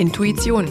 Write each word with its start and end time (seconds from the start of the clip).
Intuition. 0.00 0.66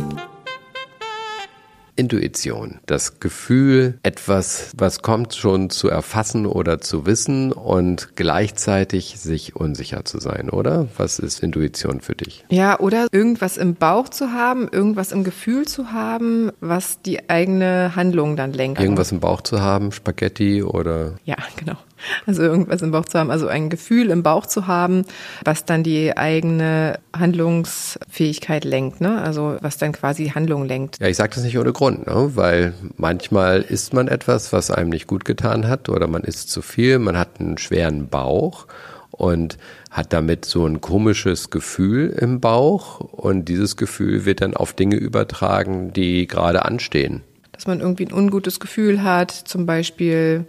Intuition, 1.96 2.80
das 2.88 3.20
Gefühl, 3.20 4.00
etwas, 4.02 4.72
was 4.76 5.04
kommt, 5.04 5.36
schon 5.36 5.70
zu 5.70 5.88
erfassen 5.88 6.48
oder 6.48 6.82
zu 6.82 7.06
wissen 7.06 7.52
und 7.52 8.16
gleichzeitig 8.16 9.20
sich 9.20 9.56
unsicher 9.56 10.04
zu 10.04 10.20
sein, 10.20 10.50
oder? 10.50 10.88
Was 10.98 11.20
ist 11.20 11.44
Intuition 11.44 12.02
für 12.02 12.16
dich? 12.16 12.44
Ja, 12.50 12.80
oder 12.80 13.06
irgendwas 13.12 13.58
im 13.58 13.76
Bauch 13.76 14.10
zu 14.10 14.32
haben, 14.32 14.68
irgendwas 14.72 15.12
im 15.12 15.24
Gefühl 15.24 15.68
zu 15.68 15.92
haben, 15.92 16.50
was 16.60 17.04
die 17.04 17.30
eigene 17.30 17.96
Handlung 17.96 18.36
dann 18.36 18.52
lenkt. 18.52 18.82
Irgendwas 18.82 19.12
im 19.12 19.20
Bauch 19.20 19.42
zu 19.42 19.62
haben, 19.62 19.92
Spaghetti 19.92 20.64
oder? 20.64 21.20
Ja, 21.24 21.38
genau. 21.56 21.78
Also 22.26 22.42
irgendwas 22.42 22.82
im 22.82 22.92
Bauch 22.92 23.06
zu 23.06 23.20
haben, 23.20 23.32
also 23.32 23.48
ein 23.48 23.70
Gefühl 23.70 24.10
im 24.10 24.24
Bauch 24.24 24.46
zu 24.46 24.68
haben, 24.68 25.06
was 25.44 25.66
dann 25.66 25.84
die 25.84 26.16
eigene 26.16 27.00
Handlungsfähigkeit 27.18 28.66
lenkt, 28.66 29.02
ne? 29.02 29.22
Also 29.22 29.58
was 29.62 29.78
dann 29.78 29.92
quasi 29.92 30.30
Handlung 30.30 30.66
lenkt. 30.66 31.00
Ja, 31.00 31.08
ich 31.08 31.18
sage 31.18 31.36
das 31.36 31.44
nicht 31.44 31.58
ohne 31.58 31.74
Grund, 31.74 32.08
ne? 32.08 32.32
weil 32.36 32.74
manchmal 32.98 33.62
isst 33.62 33.94
man 33.94 34.08
etwas, 34.08 34.54
was 34.54 34.72
einem 34.72 34.90
nicht 34.90 35.08
gut 35.08 35.26
getan 35.26 35.68
hat 35.68 35.90
oder 35.90 36.08
man 36.08 36.24
isst 36.24 36.50
zu 36.50 36.62
viel, 36.62 37.00
man 37.00 37.18
hat 37.18 37.40
einen 37.40 37.58
schweren 37.58 38.08
Bauch 38.08 38.68
und 39.12 39.58
hat 39.92 40.14
damit 40.14 40.46
so 40.46 40.66
ein 40.66 40.82
komisches 40.82 41.50
Gefühl 41.50 42.10
im 42.10 42.40
Bauch 42.40 43.00
und 43.00 43.46
dieses 43.46 43.76
Gefühl 43.76 44.26
wird 44.26 44.42
dann 44.42 44.56
auf 44.56 44.74
Dinge 44.74 44.96
übertragen, 44.96 45.92
die 45.94 46.28
gerade 46.28 46.64
anstehen. 46.66 47.22
Dass 47.52 47.68
man 47.68 47.82
irgendwie 47.82 48.06
ein 48.06 48.14
ungutes 48.14 48.60
Gefühl 48.60 49.04
hat, 49.04 49.32
zum 49.32 49.66
Beispiel 49.66 50.46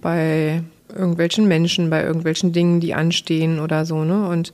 bei 0.00 0.62
irgendwelchen 0.94 1.46
Menschen, 1.46 1.90
bei 1.90 2.02
irgendwelchen 2.02 2.52
Dingen, 2.52 2.80
die 2.80 2.94
anstehen 2.94 3.60
oder 3.60 3.84
so, 3.84 4.04
ne? 4.04 4.28
Und 4.28 4.52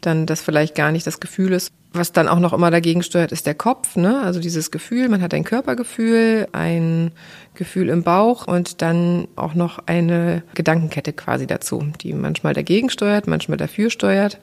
dann 0.00 0.26
das 0.26 0.40
vielleicht 0.40 0.74
gar 0.74 0.92
nicht 0.92 1.06
das 1.06 1.20
Gefühl 1.20 1.52
ist. 1.52 1.72
Was 1.92 2.12
dann 2.12 2.28
auch 2.28 2.38
noch 2.38 2.52
immer 2.52 2.70
dagegen 2.70 3.02
steuert, 3.02 3.32
ist 3.32 3.46
der 3.46 3.54
Kopf, 3.54 3.96
ne? 3.96 4.20
Also 4.20 4.38
dieses 4.38 4.70
Gefühl, 4.70 5.08
man 5.08 5.22
hat 5.22 5.32
ein 5.32 5.44
Körpergefühl, 5.44 6.46
ein 6.52 7.12
Gefühl 7.54 7.88
im 7.88 8.02
Bauch 8.02 8.46
und 8.46 8.82
dann 8.82 9.28
auch 9.36 9.54
noch 9.54 9.78
eine 9.86 10.42
Gedankenkette 10.54 11.12
quasi 11.12 11.46
dazu, 11.46 11.82
die 12.02 12.12
manchmal 12.12 12.52
dagegen 12.52 12.90
steuert, 12.90 13.26
manchmal 13.26 13.56
dafür 13.56 13.90
steuert. 13.90 14.38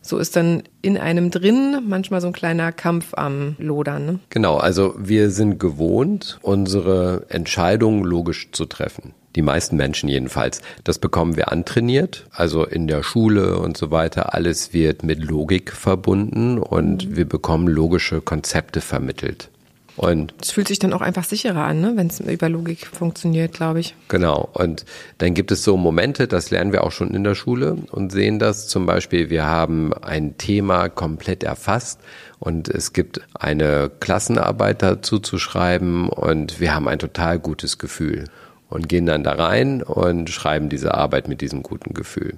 So 0.00 0.18
ist 0.18 0.36
dann 0.36 0.64
in 0.82 0.98
einem 0.98 1.30
drin 1.30 1.82
manchmal 1.86 2.20
so 2.20 2.26
ein 2.26 2.34
kleiner 2.34 2.72
Kampf 2.72 3.14
am 3.14 3.56
Lodern. 3.58 4.06
Ne? 4.06 4.18
Genau, 4.28 4.56
also 4.58 4.94
wir 4.98 5.30
sind 5.30 5.58
gewohnt, 5.58 6.38
unsere 6.42 7.24
Entscheidungen 7.28 8.04
logisch 8.04 8.50
zu 8.52 8.66
treffen. 8.66 9.14
Die 9.36 9.42
meisten 9.42 9.76
Menschen 9.76 10.08
jedenfalls. 10.08 10.60
Das 10.84 10.98
bekommen 10.98 11.36
wir 11.36 11.50
antrainiert. 11.50 12.26
Also 12.30 12.64
in 12.64 12.86
der 12.86 13.02
Schule 13.02 13.58
und 13.58 13.76
so 13.76 13.90
weiter. 13.90 14.34
Alles 14.34 14.72
wird 14.72 15.02
mit 15.02 15.22
Logik 15.22 15.72
verbunden 15.72 16.58
und 16.58 17.08
mhm. 17.08 17.16
wir 17.16 17.24
bekommen 17.24 17.68
logische 17.68 18.20
Konzepte 18.20 18.80
vermittelt. 18.80 19.50
Und 19.96 20.34
es 20.42 20.50
fühlt 20.50 20.66
sich 20.66 20.80
dann 20.80 20.92
auch 20.92 21.00
einfach 21.00 21.24
sicherer 21.24 21.64
an, 21.64 21.80
ne? 21.80 21.92
wenn 21.94 22.08
es 22.08 22.18
über 22.18 22.48
Logik 22.48 22.86
funktioniert, 22.86 23.52
glaube 23.52 23.80
ich. 23.80 23.94
Genau. 24.08 24.48
Und 24.52 24.84
dann 25.18 25.34
gibt 25.34 25.52
es 25.52 25.62
so 25.62 25.76
Momente, 25.76 26.26
das 26.26 26.50
lernen 26.50 26.72
wir 26.72 26.82
auch 26.82 26.90
schon 26.90 27.14
in 27.14 27.22
der 27.22 27.36
Schule 27.36 27.76
und 27.92 28.10
sehen 28.10 28.40
das. 28.40 28.66
Zum 28.66 28.86
Beispiel, 28.86 29.30
wir 29.30 29.46
haben 29.46 29.92
ein 29.94 30.36
Thema 30.36 30.88
komplett 30.88 31.44
erfasst 31.44 32.00
und 32.40 32.68
es 32.68 32.92
gibt 32.92 33.20
eine 33.34 33.90
Klassenarbeit 34.00 34.82
dazu 34.82 35.20
zu 35.20 35.38
schreiben 35.38 36.08
und 36.08 36.58
wir 36.58 36.74
haben 36.74 36.88
ein 36.88 36.98
total 36.98 37.38
gutes 37.38 37.78
Gefühl 37.78 38.24
und 38.68 38.88
gehen 38.88 39.06
dann 39.06 39.24
da 39.24 39.32
rein 39.32 39.82
und 39.82 40.30
schreiben 40.30 40.68
diese 40.68 40.94
Arbeit 40.94 41.28
mit 41.28 41.40
diesem 41.40 41.62
guten 41.62 41.94
Gefühl. 41.94 42.34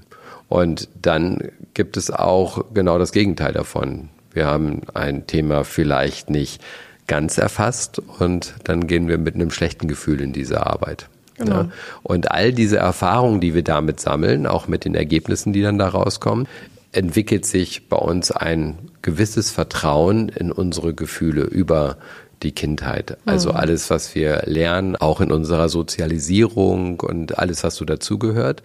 Und 0.49 0.89
dann 1.01 1.51
gibt 1.75 1.97
es 1.97 2.11
auch 2.11 2.65
genau 2.73 2.99
das 2.99 3.13
Gegenteil 3.13 3.53
davon. 3.53 4.09
Wir 4.33 4.47
haben 4.47 4.83
ein 4.95 5.27
Thema 5.27 5.65
vielleicht 5.65 6.31
nicht 6.31 6.63
ganz 7.07 7.39
erfasst 7.39 8.01
und 8.19 8.55
dann 8.65 8.87
gehen 8.87 9.09
wir 9.09 9.19
mit 9.19 9.35
einem 9.35 9.51
schlechten 9.51 9.89
Gefühl 9.89 10.21
in 10.21 10.33
diese 10.33 10.67
Arbeit. 10.67 11.09
Genau. 11.39 11.55
Ja. 11.63 11.69
Und 12.03 12.31
all 12.31 12.53
diese 12.53 12.79
Erfahrungen, 12.79 13.41
die 13.41 13.55
wir 13.55 13.63
damit 13.63 14.01
sammeln, 14.01 14.47
auch 14.47 14.69
mit 14.69 14.85
den 14.85 14.95
Ergebnissen, 14.95 15.53
die 15.53 15.63
dann 15.63 15.79
da 15.79 15.89
rauskommen, 15.89 16.49
entwickelt 16.93 17.45
sich 17.45 17.89
bei 17.89 17.97
uns 17.97 18.31
ein 18.31 18.79
gewisses 19.03 19.51
Vertrauen 19.51 20.29
in 20.31 20.51
unsere 20.51 20.95
Gefühle 20.95 21.43
über 21.43 21.99
die 22.43 22.53
Kindheit. 22.53 23.19
Also 23.25 23.51
mhm. 23.51 23.57
alles, 23.57 23.91
was 23.91 24.15
wir 24.15 24.43
lernen, 24.47 24.97
auch 24.97 25.21
in 25.21 25.33
unserer 25.33 25.69
Sozialisierung 25.69 27.01
und 27.01 27.39
alles, 27.39 27.65
was 27.65 27.77
so 27.77 27.85
dazugehört, 27.85 28.63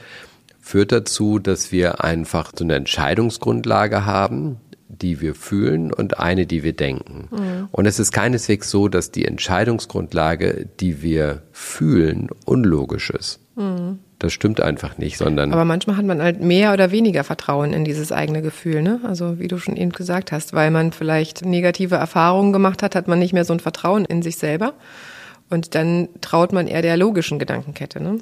führt 0.59 0.91
dazu, 0.91 1.39
dass 1.39 1.71
wir 1.71 2.03
einfach 2.03 2.51
so 2.55 2.63
eine 2.63 2.75
Entscheidungsgrundlage 2.75 4.05
haben, 4.05 4.57
die 4.87 5.21
wir 5.21 5.35
fühlen 5.35 5.91
und 5.91 6.19
eine, 6.19 6.45
die 6.45 6.63
wir 6.63 6.73
denken. 6.73 7.27
Mhm. 7.31 7.67
Und 7.71 7.85
es 7.85 7.99
ist 7.99 8.11
keineswegs 8.11 8.69
so, 8.69 8.87
dass 8.87 9.11
die 9.11 9.25
Entscheidungsgrundlage, 9.25 10.67
die 10.79 11.01
wir 11.01 11.41
fühlen, 11.51 12.29
unlogisch 12.45 13.09
ist. 13.09 13.39
Mhm. 13.55 13.99
Das 14.21 14.33
stimmt 14.33 14.61
einfach 14.61 14.99
nicht, 14.99 15.17
sondern. 15.17 15.51
Aber 15.51 15.65
manchmal 15.65 15.97
hat 15.97 16.05
man 16.05 16.21
halt 16.21 16.41
mehr 16.41 16.73
oder 16.73 16.91
weniger 16.91 17.23
Vertrauen 17.23 17.73
in 17.73 17.83
dieses 17.83 18.11
eigene 18.11 18.43
Gefühl, 18.43 18.83
ne? 18.83 18.99
Also 19.03 19.39
wie 19.39 19.47
du 19.47 19.57
schon 19.57 19.75
eben 19.75 19.91
gesagt 19.91 20.31
hast, 20.31 20.53
weil 20.53 20.69
man 20.69 20.91
vielleicht 20.91 21.43
negative 21.43 21.95
Erfahrungen 21.95 22.53
gemacht 22.53 22.83
hat, 22.83 22.93
hat 22.93 23.07
man 23.07 23.17
nicht 23.17 23.33
mehr 23.33 23.45
so 23.45 23.53
ein 23.53 23.59
Vertrauen 23.59 24.05
in 24.05 24.21
sich 24.21 24.35
selber. 24.35 24.75
Und 25.49 25.73
dann 25.73 26.07
traut 26.21 26.53
man 26.53 26.67
eher 26.67 26.83
der 26.83 26.97
logischen 26.97 27.39
Gedankenkette, 27.39 28.01
ne? 28.01 28.19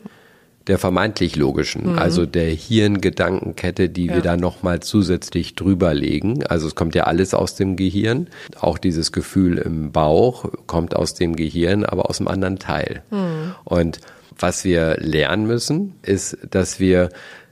der 0.68 0.78
vermeintlich 0.78 1.36
logischen, 1.36 1.94
mhm. 1.94 2.00
also 2.00 2.26
der 2.26 2.50
Hirngedankenkette, 2.50 3.90
die 3.90 4.06
ja. 4.06 4.16
wir 4.16 4.22
da 4.22 4.38
nochmal 4.38 4.80
zusätzlich 4.80 5.56
drüber 5.56 5.94
legen. 5.94 6.46
Also 6.46 6.68
es 6.68 6.76
kommt 6.76 6.96
ja 6.96 7.06
alles 7.06 7.34
aus 7.34 7.56
dem 7.56 7.76
Gehirn. 7.76 8.28
Auch 8.58 8.78
dieses 8.78 9.12
Gefühl 9.12 9.58
im 9.58 9.92
Bauch 9.92 10.46
kommt 10.66 10.96
aus 10.96 11.14
dem 11.14 11.36
Gehirn, 11.36 11.84
aber 11.84 12.10
aus 12.10 12.20
einem 12.20 12.30
anderen 12.30 12.60
Teil. 12.60 13.02
Mhm. 13.10 13.56
Und 13.66 14.00
was 14.40 14.64
wir 14.64 14.98
lernen 15.00 15.46
müssen, 15.46 15.96
ist, 16.02 16.38
dass 16.50 16.80
wir 16.80 17.10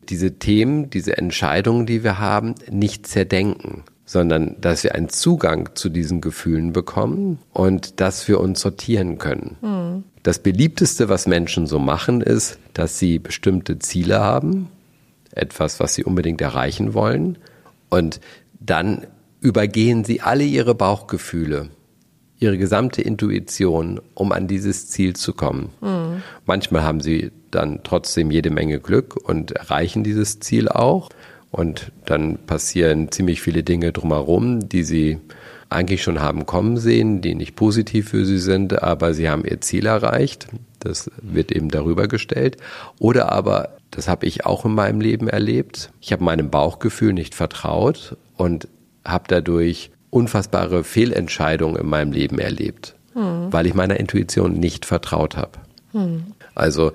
diese 0.09 0.39
Themen, 0.39 0.89
diese 0.89 1.17
Entscheidungen, 1.17 1.85
die 1.85 2.03
wir 2.03 2.19
haben, 2.19 2.55
nicht 2.69 3.07
zerdenken, 3.07 3.83
sondern 4.05 4.55
dass 4.61 4.83
wir 4.83 4.95
einen 4.95 5.09
Zugang 5.09 5.71
zu 5.75 5.89
diesen 5.89 6.21
Gefühlen 6.21 6.71
bekommen 6.71 7.39
und 7.51 7.99
dass 7.99 8.27
wir 8.27 8.39
uns 8.39 8.61
sortieren 8.61 9.17
können. 9.17 9.57
Mhm. 9.61 10.03
Das 10.23 10.39
beliebteste, 10.39 11.09
was 11.09 11.27
Menschen 11.27 11.67
so 11.67 11.79
machen, 11.79 12.21
ist, 12.21 12.57
dass 12.73 12.99
sie 12.99 13.19
bestimmte 13.19 13.79
Ziele 13.79 14.19
haben, 14.19 14.69
etwas, 15.31 15.79
was 15.79 15.93
sie 15.93 16.03
unbedingt 16.03 16.41
erreichen 16.41 16.93
wollen, 16.93 17.37
und 17.89 18.19
dann 18.59 19.07
übergehen 19.39 20.03
sie 20.03 20.19
alle 20.21 20.43
ihre 20.43 20.75
Bauchgefühle 20.75 21.69
ihre 22.39 22.57
gesamte 22.57 23.01
Intuition, 23.01 23.99
um 24.13 24.31
an 24.31 24.47
dieses 24.47 24.87
Ziel 24.87 25.15
zu 25.15 25.33
kommen. 25.33 25.69
Mhm. 25.81 26.06
Manchmal 26.45 26.83
haben 26.83 27.01
sie 27.01 27.31
dann 27.51 27.81
trotzdem 27.83 28.31
jede 28.31 28.49
Menge 28.49 28.79
Glück 28.79 29.15
und 29.15 29.51
erreichen 29.51 30.03
dieses 30.03 30.39
Ziel 30.39 30.69
auch. 30.69 31.09
Und 31.51 31.91
dann 32.05 32.37
passieren 32.45 33.11
ziemlich 33.11 33.41
viele 33.41 33.63
Dinge 33.63 33.91
drumherum, 33.91 34.67
die 34.67 34.83
sie 34.83 35.19
eigentlich 35.69 36.03
schon 36.03 36.21
haben 36.21 36.45
kommen 36.45 36.77
sehen, 36.77 37.21
die 37.21 37.35
nicht 37.35 37.55
positiv 37.55 38.09
für 38.09 38.25
sie 38.25 38.37
sind, 38.37 38.81
aber 38.81 39.13
sie 39.13 39.29
haben 39.29 39.43
ihr 39.45 39.59
Ziel 39.61 39.85
erreicht. 39.85 40.47
Das 40.79 41.11
wird 41.22 41.51
eben 41.51 41.69
darüber 41.69 42.07
gestellt. 42.07 42.57
Oder 42.99 43.31
aber, 43.31 43.69
das 43.91 44.07
habe 44.07 44.25
ich 44.25 44.45
auch 44.45 44.66
in 44.66 44.75
meinem 44.75 45.01
Leben 45.01 45.28
erlebt, 45.28 45.91
ich 45.99 46.11
habe 46.11 46.23
meinem 46.23 46.49
Bauchgefühl 46.49 47.13
nicht 47.13 47.35
vertraut 47.35 48.16
und 48.35 48.67
habe 49.03 49.25
dadurch 49.28 49.91
unfassbare 50.09 50.83
Fehlentscheidungen 50.83 51.78
in 51.78 51.87
meinem 51.87 52.11
Leben 52.11 52.40
erlebt, 52.40 52.95
hm. 53.13 53.51
weil 53.51 53.66
ich 53.66 53.73
meiner 53.73 53.99
Intuition 53.99 54.53
nicht 54.53 54.85
vertraut 54.85 55.35
habe. 55.35 55.59
Hm. 55.97 56.34
Also 56.53 56.91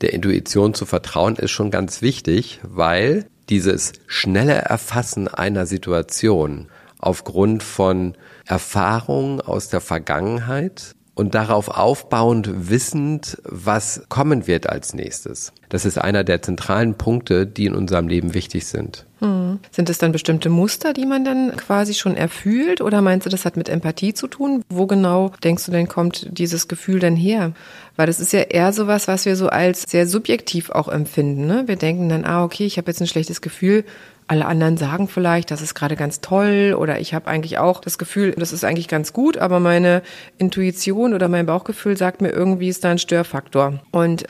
der 0.00 0.12
Intuition 0.12 0.74
zu 0.74 0.86
vertrauen 0.86 1.36
ist 1.36 1.50
schon 1.50 1.70
ganz 1.70 2.02
wichtig, 2.02 2.60
weil 2.62 3.26
dieses 3.48 3.92
schnelle 4.06 4.54
Erfassen 4.54 5.28
einer 5.28 5.66
Situation 5.66 6.68
aufgrund 6.98 7.62
von 7.62 8.16
Erfahrungen 8.46 9.40
aus 9.40 9.68
der 9.68 9.80
Vergangenheit 9.80 10.94
und 11.14 11.34
darauf 11.34 11.68
aufbauend 11.68 12.70
wissend, 12.70 13.38
was 13.44 14.02
kommen 14.08 14.46
wird 14.46 14.68
als 14.68 14.94
nächstes. 14.94 15.52
Das 15.68 15.84
ist 15.84 15.98
einer 15.98 16.24
der 16.24 16.42
zentralen 16.42 16.94
Punkte, 16.94 17.46
die 17.46 17.66
in 17.66 17.74
unserem 17.74 18.08
Leben 18.08 18.34
wichtig 18.34 18.66
sind. 18.66 19.04
Hm. 19.20 19.58
Sind 19.70 19.88
es 19.88 19.98
dann 19.98 20.12
bestimmte 20.12 20.50
Muster, 20.50 20.92
die 20.92 21.06
man 21.06 21.24
dann 21.24 21.56
quasi 21.56 21.94
schon 21.94 22.16
erfühlt 22.16 22.80
oder 22.80 23.00
meinst 23.00 23.26
du, 23.26 23.30
das 23.30 23.44
hat 23.44 23.56
mit 23.56 23.68
Empathie 23.68 24.12
zu 24.12 24.26
tun? 24.26 24.62
Wo 24.68 24.86
genau 24.86 25.32
denkst 25.42 25.64
du 25.66 25.72
denn 25.72 25.88
kommt 25.88 26.28
dieses 26.30 26.68
Gefühl 26.68 26.98
denn 26.98 27.16
her? 27.16 27.52
Weil 27.96 28.06
das 28.06 28.20
ist 28.20 28.32
ja 28.32 28.40
eher 28.40 28.72
sowas, 28.72 29.08
was 29.08 29.24
wir 29.24 29.36
so 29.36 29.48
als 29.48 29.84
sehr 29.88 30.06
subjektiv 30.06 30.70
auch 30.70 30.88
empfinden. 30.88 31.46
Ne? 31.46 31.64
Wir 31.66 31.76
denken 31.76 32.08
dann, 32.08 32.24
ah, 32.24 32.44
okay, 32.44 32.66
ich 32.66 32.76
habe 32.76 32.90
jetzt 32.90 33.00
ein 33.00 33.06
schlechtes 33.06 33.40
Gefühl, 33.40 33.84
alle 34.28 34.46
anderen 34.46 34.76
sagen 34.76 35.08
vielleicht, 35.08 35.50
das 35.50 35.62
ist 35.62 35.74
gerade 35.74 35.94
ganz 35.94 36.20
toll 36.20 36.74
oder 36.76 36.98
ich 36.98 37.14
habe 37.14 37.28
eigentlich 37.28 37.58
auch 37.58 37.80
das 37.80 37.96
Gefühl, 37.96 38.32
das 38.32 38.52
ist 38.52 38.64
eigentlich 38.64 38.88
ganz 38.88 39.12
gut, 39.12 39.38
aber 39.38 39.60
meine 39.60 40.02
Intuition 40.36 41.14
oder 41.14 41.28
mein 41.28 41.46
Bauchgefühl 41.46 41.96
sagt 41.96 42.20
mir 42.20 42.30
irgendwie 42.30 42.68
ist 42.68 42.82
da 42.82 42.90
ein 42.90 42.98
Störfaktor. 42.98 43.80
Und 43.92 44.24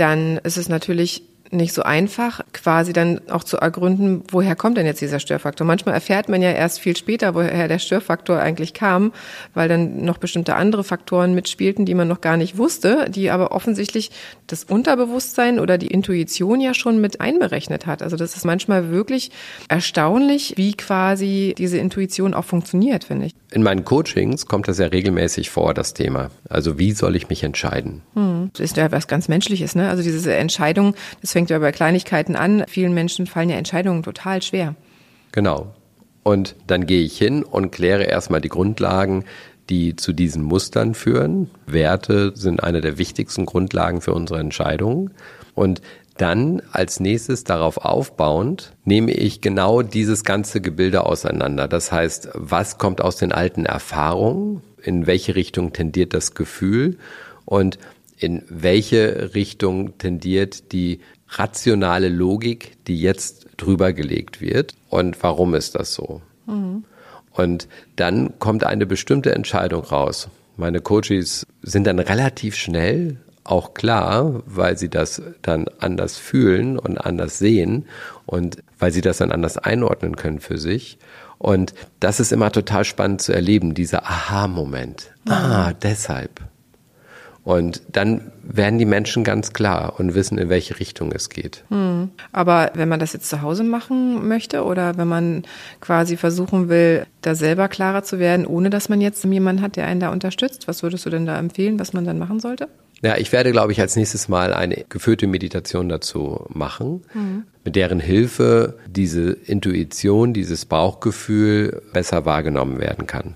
dann 0.00 0.38
ist 0.38 0.56
es 0.56 0.68
natürlich 0.68 1.22
nicht 1.50 1.72
so 1.72 1.82
einfach, 1.82 2.40
quasi 2.52 2.92
dann 2.92 3.20
auch 3.28 3.44
zu 3.44 3.56
ergründen, 3.56 4.22
woher 4.30 4.54
kommt 4.56 4.76
denn 4.76 4.86
jetzt 4.86 5.00
dieser 5.00 5.20
Störfaktor. 5.20 5.66
Manchmal 5.66 5.94
erfährt 5.94 6.28
man 6.28 6.42
ja 6.42 6.52
erst 6.52 6.80
viel 6.80 6.96
später, 6.96 7.34
woher 7.34 7.68
der 7.68 7.78
Störfaktor 7.78 8.38
eigentlich 8.38 8.72
kam, 8.72 9.12
weil 9.54 9.68
dann 9.68 10.04
noch 10.04 10.18
bestimmte 10.18 10.54
andere 10.54 10.84
Faktoren 10.84 11.34
mitspielten, 11.34 11.86
die 11.86 11.94
man 11.94 12.08
noch 12.08 12.20
gar 12.20 12.36
nicht 12.36 12.56
wusste, 12.56 13.10
die 13.10 13.30
aber 13.30 13.52
offensichtlich 13.52 14.10
das 14.46 14.64
Unterbewusstsein 14.64 15.58
oder 15.58 15.78
die 15.78 15.88
Intuition 15.88 16.60
ja 16.60 16.74
schon 16.74 17.00
mit 17.00 17.20
einberechnet 17.20 17.86
hat. 17.86 18.02
Also 18.02 18.16
das 18.16 18.36
ist 18.36 18.44
manchmal 18.44 18.90
wirklich 18.90 19.30
erstaunlich, 19.68 20.54
wie 20.56 20.74
quasi 20.74 21.54
diese 21.56 21.78
Intuition 21.78 22.34
auch 22.34 22.44
funktioniert, 22.44 23.04
finde 23.04 23.26
ich. 23.26 23.34
In 23.52 23.62
meinen 23.64 23.84
Coachings 23.84 24.46
kommt 24.46 24.68
das 24.68 24.78
ja 24.78 24.86
regelmäßig 24.86 25.50
vor, 25.50 25.74
das 25.74 25.94
Thema. 25.94 26.30
Also 26.48 26.78
wie 26.78 26.92
soll 26.92 27.16
ich 27.16 27.28
mich 27.28 27.42
entscheiden? 27.42 28.02
Hm. 28.14 28.50
Das 28.52 28.60
ist 28.60 28.76
ja 28.76 28.92
was 28.92 29.08
ganz 29.08 29.28
Menschliches, 29.28 29.74
ne? 29.74 29.88
Also 29.88 30.02
diese 30.02 30.34
Entscheidung, 30.34 30.94
das 31.20 31.32
fängt 31.40 31.48
ja 31.48 31.58
bei 31.58 31.72
Kleinigkeiten 31.72 32.36
an. 32.36 32.64
Vielen 32.68 32.92
Menschen 32.92 33.26
fallen 33.26 33.48
ja 33.48 33.56
Entscheidungen 33.56 34.02
total 34.02 34.42
schwer. 34.42 34.74
Genau. 35.32 35.72
Und 36.22 36.54
dann 36.66 36.84
gehe 36.84 37.00
ich 37.02 37.16
hin 37.16 37.44
und 37.44 37.72
kläre 37.72 38.02
erstmal 38.02 38.42
die 38.42 38.50
Grundlagen, 38.50 39.24
die 39.70 39.96
zu 39.96 40.12
diesen 40.12 40.42
Mustern 40.42 40.92
führen. 40.92 41.48
Werte 41.64 42.32
sind 42.34 42.62
eine 42.62 42.82
der 42.82 42.98
wichtigsten 42.98 43.46
Grundlagen 43.46 44.02
für 44.02 44.12
unsere 44.12 44.38
Entscheidungen. 44.38 45.12
Und 45.54 45.80
dann 46.18 46.60
als 46.72 47.00
nächstes 47.00 47.44
darauf 47.44 47.78
aufbauend 47.78 48.74
nehme 48.84 49.12
ich 49.12 49.40
genau 49.40 49.80
dieses 49.80 50.24
ganze 50.24 50.60
Gebilde 50.60 51.06
auseinander. 51.06 51.68
Das 51.68 51.90
heißt, 51.90 52.28
was 52.34 52.76
kommt 52.76 53.00
aus 53.00 53.16
den 53.16 53.32
alten 53.32 53.64
Erfahrungen? 53.64 54.60
In 54.82 55.06
welche 55.06 55.36
Richtung 55.36 55.72
tendiert 55.72 56.12
das 56.12 56.34
Gefühl? 56.34 56.98
Und 57.46 57.78
in 58.18 58.42
welche 58.50 59.34
Richtung 59.34 59.96
tendiert 59.96 60.72
die 60.72 61.00
rationale 61.30 62.08
Logik, 62.08 62.76
die 62.86 63.00
jetzt 63.00 63.46
drüber 63.56 63.92
gelegt 63.92 64.40
wird 64.40 64.74
und 64.88 65.22
warum 65.22 65.54
ist 65.54 65.74
das 65.74 65.94
so? 65.94 66.22
Mhm. 66.46 66.84
Und 67.32 67.68
dann 67.96 68.38
kommt 68.38 68.64
eine 68.64 68.86
bestimmte 68.86 69.34
Entscheidung 69.34 69.84
raus. 69.84 70.28
Meine 70.56 70.80
Coaches 70.80 71.46
sind 71.62 71.86
dann 71.86 71.98
relativ 71.98 72.56
schnell 72.56 73.18
auch 73.44 73.74
klar, 73.74 74.42
weil 74.46 74.76
sie 74.76 74.88
das 74.88 75.22
dann 75.42 75.66
anders 75.78 76.18
fühlen 76.18 76.78
und 76.78 76.98
anders 76.98 77.38
sehen 77.38 77.86
und 78.26 78.58
weil 78.78 78.92
sie 78.92 79.00
das 79.00 79.18
dann 79.18 79.32
anders 79.32 79.58
einordnen 79.58 80.16
können 80.16 80.40
für 80.40 80.58
sich. 80.58 80.98
Und 81.38 81.72
das 82.00 82.20
ist 82.20 82.32
immer 82.32 82.52
total 82.52 82.84
spannend 82.84 83.22
zu 83.22 83.32
erleben, 83.32 83.72
dieser 83.72 84.04
Aha-Moment. 84.04 85.12
Ah, 85.26 85.72
deshalb. 85.72 86.40
Und 87.50 87.82
dann 87.90 88.30
werden 88.44 88.78
die 88.78 88.84
Menschen 88.84 89.24
ganz 89.24 89.52
klar 89.52 89.98
und 89.98 90.14
wissen, 90.14 90.38
in 90.38 90.48
welche 90.48 90.78
Richtung 90.78 91.10
es 91.10 91.30
geht. 91.30 91.64
Hm. 91.68 92.10
Aber 92.30 92.70
wenn 92.74 92.88
man 92.88 93.00
das 93.00 93.12
jetzt 93.12 93.28
zu 93.28 93.42
Hause 93.42 93.64
machen 93.64 94.28
möchte 94.28 94.62
oder 94.62 94.96
wenn 94.96 95.08
man 95.08 95.42
quasi 95.80 96.16
versuchen 96.16 96.68
will, 96.68 97.06
da 97.22 97.34
selber 97.34 97.66
klarer 97.66 98.04
zu 98.04 98.20
werden, 98.20 98.46
ohne 98.46 98.70
dass 98.70 98.88
man 98.88 99.00
jetzt 99.00 99.24
jemanden 99.24 99.62
hat, 99.62 99.74
der 99.74 99.86
einen 99.86 99.98
da 99.98 100.12
unterstützt, 100.12 100.68
was 100.68 100.84
würdest 100.84 101.04
du 101.06 101.10
denn 101.10 101.26
da 101.26 101.36
empfehlen, 101.40 101.80
was 101.80 101.92
man 101.92 102.04
dann 102.04 102.20
machen 102.20 102.38
sollte? 102.38 102.68
Ja, 103.02 103.16
ich 103.16 103.32
werde, 103.32 103.50
glaube 103.50 103.72
ich, 103.72 103.80
als 103.80 103.96
nächstes 103.96 104.28
Mal 104.28 104.54
eine 104.54 104.84
geführte 104.88 105.26
Meditation 105.26 105.88
dazu 105.88 106.46
machen, 106.50 107.02
mhm. 107.12 107.42
mit 107.64 107.74
deren 107.74 107.98
Hilfe 107.98 108.78
diese 108.86 109.32
Intuition, 109.32 110.34
dieses 110.34 110.66
Bauchgefühl 110.66 111.82
besser 111.92 112.24
wahrgenommen 112.26 112.78
werden 112.78 113.08
kann. 113.08 113.34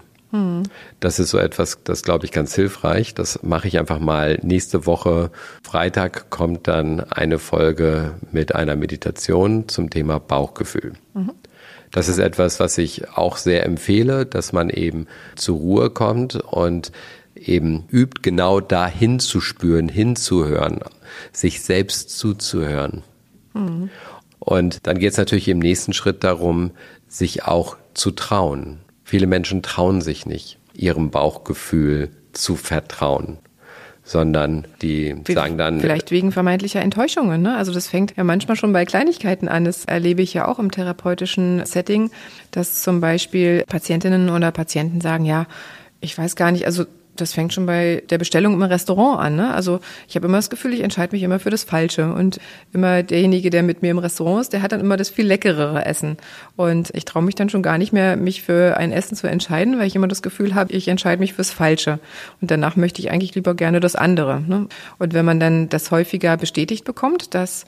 Das 0.98 1.20
ist 1.20 1.30
so 1.30 1.38
etwas, 1.38 1.78
das 1.84 2.02
glaube 2.02 2.24
ich 2.24 2.32
ganz 2.32 2.54
hilfreich. 2.54 3.14
Das 3.14 3.42
mache 3.42 3.68
ich 3.68 3.78
einfach 3.78 4.00
mal 4.00 4.38
nächste 4.42 4.84
Woche. 4.84 5.30
Freitag 5.62 6.28
kommt 6.30 6.66
dann 6.66 7.00
eine 7.00 7.38
Folge 7.38 8.14
mit 8.32 8.54
einer 8.54 8.74
Meditation 8.74 9.68
zum 9.68 9.90
Thema 9.90 10.18
Bauchgefühl. 10.18 10.94
Mhm. 11.14 11.32
Das 11.92 12.08
ist 12.08 12.18
etwas, 12.18 12.58
was 12.58 12.76
ich 12.78 13.10
auch 13.10 13.36
sehr 13.36 13.64
empfehle, 13.64 14.26
dass 14.26 14.52
man 14.52 14.70
eben 14.70 15.06
zur 15.36 15.58
Ruhe 15.58 15.90
kommt 15.90 16.34
und 16.34 16.90
eben 17.36 17.84
übt, 17.92 18.22
genau 18.22 18.60
da 18.60 18.88
hinzuspüren, 18.88 19.88
hinzuhören, 19.88 20.80
sich 21.32 21.62
selbst 21.62 22.18
zuzuhören. 22.18 23.04
Mhm. 23.52 23.90
Und 24.40 24.86
dann 24.88 24.98
geht 24.98 25.12
es 25.12 25.18
natürlich 25.18 25.46
im 25.46 25.60
nächsten 25.60 25.92
Schritt 25.92 26.24
darum, 26.24 26.72
sich 27.06 27.44
auch 27.44 27.76
zu 27.94 28.10
trauen. 28.10 28.80
Viele 29.04 29.26
Menschen 29.26 29.62
trauen 29.62 30.00
sich 30.00 30.26
nicht, 30.26 30.58
ihrem 30.74 31.10
Bauchgefühl 31.10 32.10
zu 32.32 32.56
vertrauen 32.56 33.38
sondern 34.04 34.66
die 34.82 35.16
sagen 35.26 35.56
dann. 35.56 35.80
Vielleicht 35.80 36.10
wegen 36.10 36.30
vermeintlicher 36.30 36.80
Enttäuschungen. 36.80 37.40
Ne? 37.40 37.56
Also 37.56 37.72
das 37.72 37.88
fängt 37.88 38.16
ja 38.16 38.22
manchmal 38.22 38.56
schon 38.56 38.72
bei 38.72 38.84
Kleinigkeiten 38.84 39.48
an. 39.48 39.64
Das 39.64 39.86
erlebe 39.86 40.20
ich 40.20 40.34
ja 40.34 40.46
auch 40.46 40.58
im 40.58 40.70
therapeutischen 40.70 41.64
Setting, 41.64 42.10
dass 42.50 42.82
zum 42.82 43.00
Beispiel 43.00 43.64
Patientinnen 43.66 44.28
oder 44.28 44.52
Patienten 44.52 45.00
sagen, 45.00 45.24
ja, 45.24 45.46
ich 46.00 46.16
weiß 46.16 46.36
gar 46.36 46.52
nicht, 46.52 46.66
also 46.66 46.84
das 47.16 47.32
fängt 47.32 47.52
schon 47.52 47.66
bei 47.66 48.02
der 48.10 48.18
Bestellung 48.18 48.54
im 48.54 48.62
Restaurant 48.62 49.20
an. 49.20 49.36
Ne? 49.36 49.54
Also 49.54 49.80
ich 50.08 50.16
habe 50.16 50.26
immer 50.26 50.38
das 50.38 50.50
Gefühl, 50.50 50.72
ich 50.72 50.80
entscheide 50.80 51.14
mich 51.14 51.22
immer 51.22 51.38
für 51.38 51.50
das 51.50 51.64
Falsche. 51.64 52.12
Und 52.12 52.40
immer 52.72 53.02
derjenige, 53.02 53.50
der 53.50 53.62
mit 53.62 53.82
mir 53.82 53.90
im 53.90 53.98
Restaurant 53.98 54.42
ist, 54.42 54.52
der 54.52 54.62
hat 54.62 54.72
dann 54.72 54.80
immer 54.80 54.96
das 54.96 55.10
viel 55.10 55.26
leckerere 55.26 55.84
Essen. 55.84 56.16
Und 56.56 56.90
ich 56.94 57.04
traue 57.04 57.22
mich 57.22 57.34
dann 57.34 57.50
schon 57.50 57.62
gar 57.62 57.78
nicht 57.78 57.92
mehr, 57.92 58.16
mich 58.16 58.42
für 58.42 58.76
ein 58.76 58.92
Essen 58.92 59.16
zu 59.16 59.26
entscheiden, 59.26 59.78
weil 59.78 59.86
ich 59.86 59.96
immer 59.96 60.08
das 60.08 60.22
Gefühl 60.22 60.54
habe, 60.54 60.72
ich 60.72 60.88
entscheide 60.88 61.20
mich 61.20 61.34
fürs 61.34 61.50
Falsche. 61.50 62.00
Und 62.40 62.50
danach 62.50 62.76
möchte 62.76 63.00
ich 63.00 63.10
eigentlich 63.10 63.34
lieber 63.34 63.54
gerne 63.54 63.80
das 63.80 63.96
andere. 63.96 64.40
Ne? 64.40 64.66
Und 64.98 65.14
wenn 65.14 65.24
man 65.24 65.40
dann 65.40 65.68
das 65.68 65.90
häufiger 65.90 66.36
bestätigt 66.36 66.84
bekommt, 66.84 67.34
dass 67.34 67.66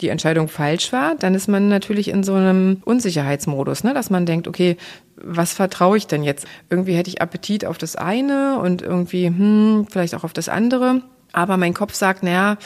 die 0.00 0.08
Entscheidung 0.08 0.48
falsch 0.48 0.92
war, 0.92 1.14
dann 1.14 1.34
ist 1.34 1.48
man 1.48 1.68
natürlich 1.68 2.08
in 2.08 2.24
so 2.24 2.34
einem 2.34 2.82
Unsicherheitsmodus, 2.84 3.84
ne? 3.84 3.94
dass 3.94 4.10
man 4.10 4.26
denkt, 4.26 4.48
okay, 4.48 4.76
was 5.16 5.52
vertraue 5.52 5.96
ich 5.96 6.06
denn 6.06 6.24
jetzt? 6.24 6.46
Irgendwie 6.68 6.94
hätte 6.94 7.10
ich 7.10 7.22
Appetit 7.22 7.64
auf 7.64 7.78
das 7.78 7.94
eine 7.94 8.58
und 8.58 8.82
irgendwie, 8.82 9.26
hm, 9.26 9.86
vielleicht 9.88 10.14
auch 10.14 10.24
auf 10.24 10.32
das 10.32 10.48
andere. 10.48 11.02
Aber 11.32 11.56
mein 11.56 11.74
Kopf 11.74 11.94
sagt, 11.94 12.22
naja, 12.22 12.58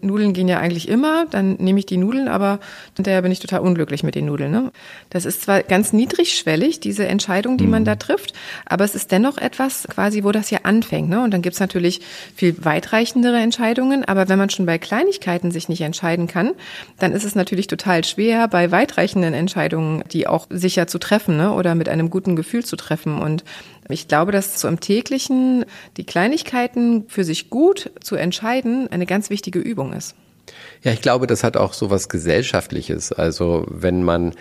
Nudeln 0.00 0.32
gehen 0.34 0.48
ja 0.48 0.58
eigentlich 0.58 0.88
immer, 0.88 1.26
dann 1.30 1.54
nehme 1.54 1.78
ich 1.78 1.86
die 1.86 1.96
Nudeln, 1.96 2.28
aber 2.28 2.60
hinterher 2.94 3.22
bin 3.22 3.32
ich 3.32 3.40
total 3.40 3.60
unglücklich 3.60 4.02
mit 4.02 4.14
den 4.14 4.26
Nudeln. 4.26 4.50
Ne? 4.50 4.70
Das 5.10 5.24
ist 5.24 5.42
zwar 5.42 5.62
ganz 5.62 5.92
niedrigschwellig, 5.92 6.80
diese 6.80 7.06
Entscheidung, 7.06 7.56
die 7.56 7.64
mhm. 7.64 7.70
man 7.70 7.84
da 7.84 7.96
trifft, 7.96 8.34
aber 8.66 8.84
es 8.84 8.94
ist 8.94 9.10
dennoch 9.10 9.38
etwas 9.38 9.88
quasi, 9.88 10.22
wo 10.22 10.32
das 10.32 10.50
ja 10.50 10.60
anfängt. 10.64 11.08
Ne? 11.08 11.22
Und 11.22 11.32
dann 11.32 11.42
gibt's 11.42 11.60
natürlich 11.60 12.00
viel 12.34 12.64
weitreichendere 12.64 13.38
Entscheidungen, 13.38 14.04
aber 14.04 14.28
wenn 14.28 14.38
man 14.38 14.50
schon 14.50 14.66
bei 14.66 14.78
Kleinigkeiten 14.78 15.50
sich 15.50 15.68
nicht 15.68 15.80
entscheiden 15.80 16.26
kann, 16.26 16.52
dann 16.98 17.12
ist 17.12 17.24
es 17.24 17.34
natürlich 17.34 17.66
total 17.66 18.04
schwer, 18.04 18.48
bei 18.48 18.70
weitreichenden 18.70 19.32
Entscheidungen, 19.32 20.04
die 20.12 20.26
auch 20.26 20.46
sicher 20.50 20.86
zu 20.86 20.98
treffen 20.98 21.36
ne? 21.36 21.52
oder 21.52 21.74
mit 21.74 21.88
einem 21.88 22.10
guten 22.10 22.36
Gefühl 22.36 22.64
zu 22.64 22.76
treffen. 22.76 23.18
Und 23.18 23.44
ich 23.88 24.08
glaube, 24.08 24.32
dass 24.32 24.60
so 24.60 24.68
im 24.68 24.80
täglichen 24.80 25.64
die 25.96 26.04
Kleinigkeiten 26.04 27.04
für 27.08 27.24
sich 27.24 27.50
gut 27.50 27.90
zu 28.00 28.16
entscheiden 28.16 28.88
eine 28.90 29.06
ganz 29.06 29.30
wichtige 29.30 29.58
Übung 29.58 29.92
ist. 29.92 30.14
Ja, 30.82 30.92
ich 30.92 31.02
glaube, 31.02 31.26
das 31.26 31.42
hat 31.42 31.56
auch 31.56 31.72
so 31.72 31.90
was 31.90 32.08
Gesellschaftliches. 32.08 33.12
Also 33.12 33.66
wenn 33.68 34.02
man 34.02 34.34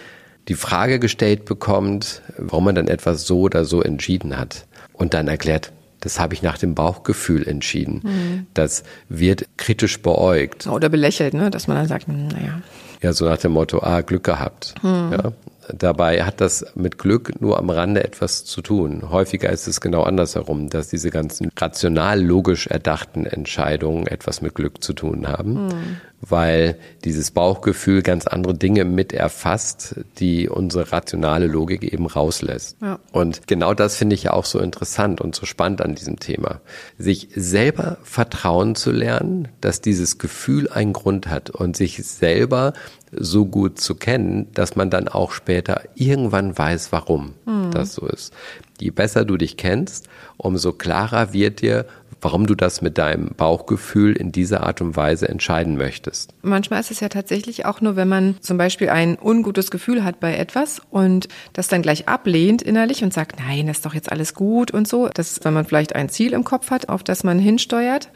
die 0.48 0.54
Frage 0.54 1.00
gestellt 1.00 1.46
bekommt, 1.46 2.22
warum 2.38 2.66
man 2.66 2.75
dann 2.75 2.88
etwas 2.88 3.25
so 3.25 3.42
oder 3.42 3.66
so 3.66 3.82
entschieden 3.82 4.38
hat 4.38 4.68
und 4.94 5.14
dann 5.14 5.28
erklärt, 5.28 5.72
das 6.02 6.20
habe 6.20 6.36
ich 6.36 6.44
nach 6.44 6.60
dem 6.60 6.75
Bauchgefühl 6.75 7.48
entschieden. 7.48 8.02
Mhm. 8.04 8.48
Das 8.54 8.84
wird 9.10 9.48
kritisch 9.58 10.02
beäugt. 10.02 10.68
Oder 10.68 10.90
belächelt, 10.90 11.34
ne? 11.34 11.50
dass 11.50 11.68
man 11.68 11.78
dann 11.78 11.88
sagt, 11.88 12.08
hm, 12.08 12.28
naja. 12.28 12.62
Ja, 13.02 13.12
so 13.12 13.25
nach 13.25 13.38
dem 13.38 13.54
Motto, 13.54 13.82
ah, 13.82 14.02
Glück 14.02 14.24
gehabt. 14.24 14.75
Mhm. 14.84 15.12
Ja. 15.12 15.32
Dabei 15.74 16.24
hat 16.24 16.42
das 16.42 16.66
mit 16.76 16.98
Glück 16.98 17.42
nur 17.42 17.58
am 17.58 17.70
Rande 17.70 18.04
etwas 18.04 18.46
zu 18.46 18.62
tun. 18.62 19.10
Häufiger 19.10 19.50
ist 19.50 19.68
es 19.68 19.82
genau 19.82 20.04
andersherum, 20.04 20.70
dass 20.70 20.90
diese 20.90 21.10
ganzen 21.10 21.52
rational 21.58 22.22
logisch 22.22 22.68
erdachten 22.68 23.26
Entscheidungen 23.26 24.08
etwas 24.08 24.42
mit 24.42 24.56
Glück 24.56 24.84
zu 24.84 24.94
tun 24.94 25.28
haben, 25.28 25.68
mhm. 25.68 25.98
Weil 26.29 26.77
dieses 27.03 27.32
Bauchgefühl 27.32 28.01
ganz 28.01 28.27
andere 28.27 28.53
Dinge 28.53 28.86
mit 28.86 29.13
erfasst, 29.13 29.96
die 30.20 30.50
unsere 30.50 30.91
rationale 30.91 31.48
Logik 31.48 31.84
eben 31.84 32.08
rauslässt. 32.08 32.77
Ja. 32.82 33.00
Und 33.12 33.48
genau 33.48 33.74
das 33.74 33.96
finde 33.96 34.15
ich 34.15 34.24
ja 34.24 34.34
auch 34.34 34.46
so 34.46 34.60
interessant 34.60 35.22
und 35.22 35.36
so 35.36 35.46
spannend 35.46 35.82
an 35.82 35.96
diesem 35.96 36.20
Thema. 36.20 36.62
Sich 36.98 37.29
selber 37.36 37.98
vertrauen 38.03 38.75
zu 38.75 38.91
lernen, 38.91 39.48
dass 39.62 39.82
dieses 39.82 40.17
Gefühl 40.17 40.70
einen 40.70 40.94
Grund 40.94 41.27
hat 41.27 41.50
und 41.50 41.75
sich 41.75 42.03
selber 42.03 42.74
so 43.17 43.46
gut 43.46 43.79
zu 43.79 43.96
kennen, 43.96 44.48
dass 44.53 44.75
man 44.75 44.89
dann 44.89 45.08
auch 45.08 45.32
später 45.32 45.82
irgendwann 45.96 46.58
weiß, 46.58 46.91
warum 46.91 47.34
mhm. 47.46 47.72
das 47.72 47.94
so 47.94 48.05
ist. 48.08 48.34
Je 48.79 48.89
besser 48.89 49.24
du 49.24 49.38
dich 49.38 49.58
kennst, 49.58 50.10
umso 50.38 50.74
klarer 50.74 51.32
wird 51.32 51.62
dir, 51.62 51.86
warum 52.22 52.48
du 52.48 52.56
das 52.56 52.82
mit 52.82 52.98
deinem 52.98 53.30
Bauchgefühl 53.36 54.14
in 54.14 54.32
dieser 54.32 54.64
Art 54.64 54.82
und 54.82 54.96
Weise 54.96 55.30
entscheiden 55.30 55.78
möchtest. 55.78 56.34
Manchmal 56.42 56.80
ist 56.80 56.92
es 56.92 57.00
ja 57.00 57.10
tatsächlich 57.10 57.66
auch 57.66 57.82
nur, 57.82 57.96
wenn 57.96 58.08
man 58.08 58.36
zum 58.42 58.58
Beispiel 58.58 58.90
ein 58.90 59.18
ungutes 59.22 59.72
Gefühl 59.72 60.04
hat 60.04 60.20
bei 60.20 60.36
etwas 60.36 60.82
und 60.90 61.28
das 61.54 61.68
dann 61.68 61.82
gleich 61.82 62.08
ablehnt 62.08 62.62
innerlich 62.62 63.04
und 63.04 63.14
sagt, 63.14 63.40
nein, 63.40 63.68
das 63.68 63.78
ist 63.78 63.86
doch 63.86 63.94
jetzt 63.94 64.12
alles 64.12 64.34
gut 64.34 64.72
und 64.72 64.88
so. 64.88 65.10
Das, 65.14 65.40
wenn 65.44 65.54
man 65.54 65.66
vielleicht 65.66 65.96
ein 65.96 66.10
Ziel 66.10 66.34
im 66.34 66.44
Kopf 66.44 66.72
hat, 66.72 66.90
auf 66.90 67.04
das 67.04 67.24
man 67.24 67.40
hinsteuert 67.40 68.10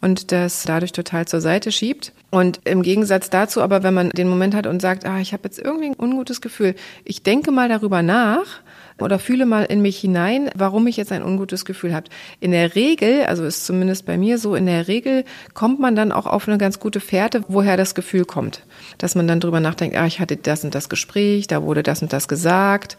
und 0.00 0.32
das 0.32 0.64
dadurch 0.64 0.92
total 0.92 1.26
zur 1.26 1.40
Seite 1.40 1.72
schiebt. 1.72 2.12
Und 2.30 2.60
im 2.64 2.82
Gegensatz 2.82 3.30
dazu 3.30 3.60
aber, 3.60 3.82
wenn 3.82 3.94
man 3.94 4.10
den 4.10 4.28
Moment 4.28 4.54
hat 4.54 4.66
und 4.66 4.80
sagt, 4.80 5.04
ah, 5.04 5.18
ich 5.18 5.32
habe 5.32 5.42
jetzt 5.44 5.58
irgendwie 5.58 5.86
ein 5.86 5.98
ungutes 5.98 6.40
Gefühl, 6.40 6.74
ich 7.04 7.22
denke 7.22 7.50
mal 7.50 7.68
darüber 7.68 8.02
nach, 8.02 8.60
oder 9.00 9.18
fühle 9.18 9.46
mal 9.46 9.64
in 9.64 9.82
mich 9.82 9.98
hinein, 9.98 10.50
warum 10.54 10.86
ich 10.86 10.96
jetzt 10.96 11.12
ein 11.12 11.22
ungutes 11.22 11.64
Gefühl 11.64 11.94
habe. 11.94 12.06
In 12.40 12.50
der 12.50 12.74
Regel, 12.74 13.24
also 13.24 13.44
ist 13.44 13.66
zumindest 13.66 14.06
bei 14.06 14.18
mir 14.18 14.38
so, 14.38 14.54
in 14.54 14.66
der 14.66 14.88
Regel 14.88 15.24
kommt 15.54 15.80
man 15.80 15.96
dann 15.96 16.12
auch 16.12 16.26
auf 16.26 16.48
eine 16.48 16.58
ganz 16.58 16.80
gute 16.80 17.00
Fährte, 17.00 17.44
woher 17.48 17.76
das 17.76 17.94
Gefühl 17.94 18.24
kommt. 18.24 18.64
Dass 18.98 19.14
man 19.14 19.26
dann 19.26 19.40
drüber 19.40 19.60
nachdenkt, 19.60 19.96
ah, 19.96 20.06
ich 20.06 20.20
hatte 20.20 20.36
das 20.36 20.64
und 20.64 20.74
das 20.74 20.88
Gespräch, 20.88 21.46
da 21.46 21.62
wurde 21.62 21.82
das 21.82 22.02
und 22.02 22.12
das 22.12 22.28
gesagt. 22.28 22.96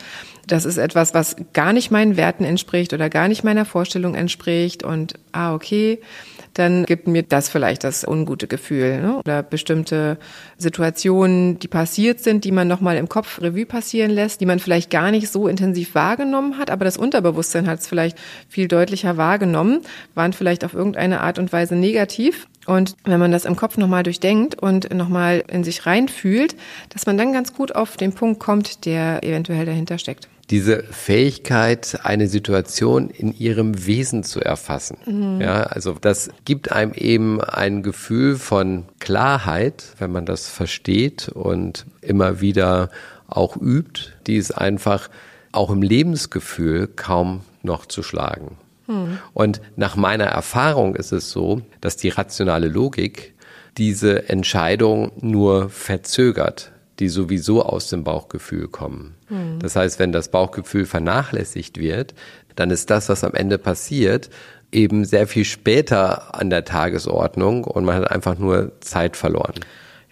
Das 0.48 0.66
ist 0.66 0.78
etwas, 0.78 1.14
was 1.14 1.36
gar 1.54 1.74
nicht 1.74 1.92
meinen 1.92 2.18
Werten 2.18 2.44
entspricht 2.44 2.94
oder 2.94 3.10
gar 3.10 3.28
nicht 3.28 3.44
meiner 3.44 3.66
Vorstellung 3.66 4.16
entspricht 4.16 4.84
und 4.84 5.14
ah, 5.32 5.54
okay 5.54 6.00
dann 6.54 6.86
gibt 6.86 7.08
mir 7.08 7.24
das 7.24 7.50
vielleicht 7.50 7.84
das 7.84 8.06
ungute 8.06 8.48
Gefühl 8.48 9.02
ne? 9.02 9.18
oder 9.18 9.42
bestimmte 9.44 10.18
Situationen, 10.58 11.60
die 11.60 11.68
passiert 11.68 12.20
sind, 12.20 12.44
die 12.44 12.52
man 12.52 12.68
nochmal 12.68 12.98
im 12.98 13.08
Kopf 13.08 13.42
Revue 13.42 13.66
passieren 13.66 14.12
lässt, 14.12 14.42
die 14.42 14.46
man 14.46 14.60
vielleicht 14.60 14.90
gar 14.90 15.12
nicht 15.12 15.30
so 15.30 15.48
intensiv 15.48 15.96
wahrgenommen 15.96 16.58
hat, 16.58 16.70
aber 16.70 16.86
das 16.86 16.98
Unterbewusstsein 16.98 17.68
hat 17.68 17.80
es 17.80 17.88
vielleicht 17.88 18.18
viel 18.50 18.68
deutlicher 18.68 19.18
wahrgenommen, 19.18 19.82
waren 20.14 20.34
vielleicht 20.34 20.66
auf 20.66 20.74
irgendeine 20.74 21.22
Art 21.22 21.40
und 21.40 21.54
Weise 21.54 21.76
negativ. 21.76 22.48
Und 22.68 22.96
wenn 23.06 23.20
man 23.20 23.32
das 23.32 23.46
im 23.46 23.56
Kopf 23.56 23.78
nochmal 23.78 24.04
durchdenkt 24.04 24.62
und 24.62 24.94
nochmal 24.94 25.44
in 25.48 25.64
sich 25.64 25.86
reinfühlt, 25.88 26.56
dass 26.90 27.08
man 27.08 27.18
dann 27.18 27.34
ganz 27.34 27.54
gut 27.54 27.76
auf 27.76 27.98
den 27.98 28.14
Punkt 28.14 28.40
kommt, 28.40 28.86
der 28.86 29.24
eventuell 29.24 29.66
dahinter 29.66 29.98
steckt 29.98 30.28
diese 30.52 30.84
Fähigkeit, 30.84 32.00
eine 32.04 32.28
Situation 32.28 33.10
in 33.10 33.34
ihrem 33.34 33.86
Wesen 33.86 34.24
zu 34.24 34.42
erfassen. 34.42 34.98
Mhm. 35.06 35.42
Ja, 35.42 35.64
also 35.64 35.96
das 36.00 36.30
gibt 36.44 36.72
einem 36.72 36.94
eben 36.94 37.42
ein 37.42 37.84
Gefühl 37.84 38.36
von 38.36 38.84
Klarheit, 39.00 39.86
wenn 39.98 40.12
man 40.12 40.26
das 40.26 40.50
versteht 40.50 41.30
und 41.30 41.86
immer 42.02 42.42
wieder 42.42 42.90
auch 43.28 43.56
übt, 43.56 44.12
die 44.28 44.36
ist 44.36 44.52
einfach 44.52 45.10
auch 45.54 45.70
im 45.70 45.82
Lebensgefühl 45.82 46.88
kaum 46.88 47.42
noch 47.64 47.86
zu 47.86 48.04
schlagen. 48.04 48.58
Mhm. 48.88 49.20
Und 49.34 49.62
nach 49.78 49.96
meiner 49.96 50.26
Erfahrung 50.26 50.96
ist 50.96 51.14
es 51.14 51.32
so, 51.32 51.62
dass 51.80 51.96
die 51.96 52.10
rationale 52.10 52.68
Logik 52.68 53.34
diese 53.78 54.28
Entscheidung 54.28 55.14
nur 55.22 55.70
verzögert 55.70 56.74
die 57.02 57.10
sowieso 57.10 57.64
aus 57.64 57.90
dem 57.90 58.04
Bauchgefühl 58.04 58.68
kommen. 58.68 59.16
Mhm. 59.30 59.60
Das 59.60 59.76
heißt, 59.76 60.00
wenn 60.00 60.12
das 60.12 60.30
Bauchgefühl 60.30 60.86
vernachlässigt 60.86 61.78
wird, 61.78 62.14
dann 62.56 62.70
ist 62.70 62.90
das, 62.90 63.10
was 63.10 63.24
am 63.24 63.34
Ende 63.34 63.58
passiert, 63.58 64.30
eben 64.72 65.04
sehr 65.04 65.28
viel 65.28 65.44
später 65.44 66.36
an 66.36 66.50
der 66.50 66.64
Tagesordnung 66.64 67.66
und 67.66 67.84
man 67.84 67.96
hat 67.96 68.12
einfach 68.12 68.38
nur 68.38 68.72
Zeit 68.80 69.18
verloren. 69.18 69.56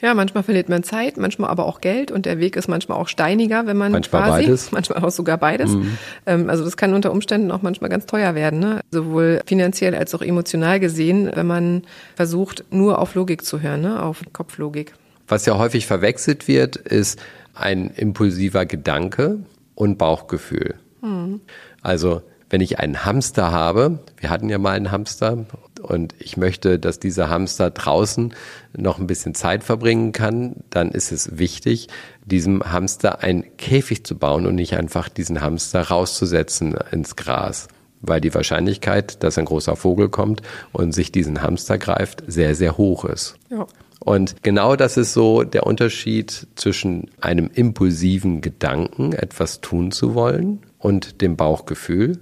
Ja, 0.01 0.13
manchmal 0.13 0.43
verliert 0.43 0.69
man 0.69 0.81
Zeit, 0.83 1.17
manchmal 1.17 1.49
aber 1.49 1.65
auch 1.65 1.81
Geld 1.81 2.09
und 2.09 2.25
der 2.25 2.39
Weg 2.39 2.55
ist 2.55 2.69
manchmal 2.69 2.97
auch 2.97 3.09
steiniger, 3.09 3.67
wenn 3.67 3.75
man 3.75 3.91
manchmal 3.91 4.23
quasi, 4.23 4.43
beides. 4.45 4.71
manchmal 4.71 5.03
auch 5.03 5.11
sogar 5.11 5.37
beides. 5.37 5.71
Mhm. 5.71 5.97
Ähm, 6.25 6.49
also 6.49 6.63
das 6.63 6.77
kann 6.77 6.93
unter 6.93 7.11
Umständen 7.11 7.51
auch 7.51 7.61
manchmal 7.61 7.89
ganz 7.89 8.05
teuer 8.05 8.33
werden, 8.33 8.59
ne? 8.59 8.79
sowohl 8.91 9.41
finanziell 9.45 9.95
als 9.95 10.15
auch 10.15 10.21
emotional 10.21 10.79
gesehen, 10.79 11.29
wenn 11.33 11.47
man 11.47 11.83
versucht, 12.15 12.63
nur 12.71 12.99
auf 12.99 13.15
Logik 13.15 13.43
zu 13.43 13.61
hören, 13.61 13.81
ne? 13.81 14.01
auf 14.01 14.21
Kopflogik. 14.31 14.93
Was 15.29 15.45
ja 15.45 15.57
häufig 15.57 15.85
verwechselt 15.85 16.47
wird, 16.47 16.75
ist 16.75 17.19
ein 17.53 17.91
impulsiver 17.91 18.65
Gedanke 18.65 19.39
und 19.75 19.97
Bauchgefühl. 19.97 20.75
Mhm. 21.01 21.41
Also 21.81 22.21
wenn 22.49 22.61
ich 22.61 22.79
einen 22.79 23.05
Hamster 23.05 23.51
habe, 23.51 23.99
wir 24.17 24.31
hatten 24.31 24.49
ja 24.49 24.57
mal 24.57 24.75
einen 24.75 24.91
Hamster 24.91 25.45
und 25.81 26.15
ich 26.17 26.35
möchte, 26.35 26.79
dass 26.79 26.99
dieser 26.99 27.29
Hamster 27.29 27.69
draußen 27.69 28.33
noch 28.75 28.97
ein 28.97 29.05
bisschen 29.05 29.35
Zeit 29.35 29.63
verbringen 29.63 30.13
kann, 30.13 30.55
dann 30.71 30.89
ist 30.89 31.11
es 31.11 31.37
wichtig, 31.37 31.89
diesem 32.25 32.63
Hamster 32.63 33.21
einen 33.21 33.55
Käfig 33.57 34.03
zu 34.03 34.17
bauen 34.17 34.47
und 34.47 34.55
nicht 34.55 34.75
einfach 34.75 35.09
diesen 35.09 35.41
Hamster 35.41 35.83
rauszusetzen 35.83 36.75
ins 36.91 37.15
Gras. 37.15 37.67
Weil 38.01 38.21
die 38.21 38.33
Wahrscheinlichkeit, 38.33 39.23
dass 39.23 39.37
ein 39.37 39.45
großer 39.45 39.75
Vogel 39.75 40.09
kommt 40.09 40.41
und 40.71 40.93
sich 40.93 41.11
diesen 41.11 41.43
Hamster 41.43 41.77
greift, 41.77 42.23
sehr, 42.27 42.55
sehr 42.55 42.77
hoch 42.77 43.05
ist. 43.05 43.35
Ja. 43.49 43.67
Und 44.09 44.41
genau 44.41 44.75
das 44.75 44.97
ist 44.97 45.13
so 45.13 45.43
der 45.43 45.67
Unterschied 45.67 46.47
zwischen 46.55 47.11
einem 47.21 47.51
impulsiven 47.53 48.41
Gedanken, 48.41 49.13
etwas 49.13 49.61
tun 49.61 49.91
zu 49.91 50.15
wollen, 50.15 50.61
und 50.79 51.21
dem 51.21 51.37
Bauchgefühl. 51.37 52.17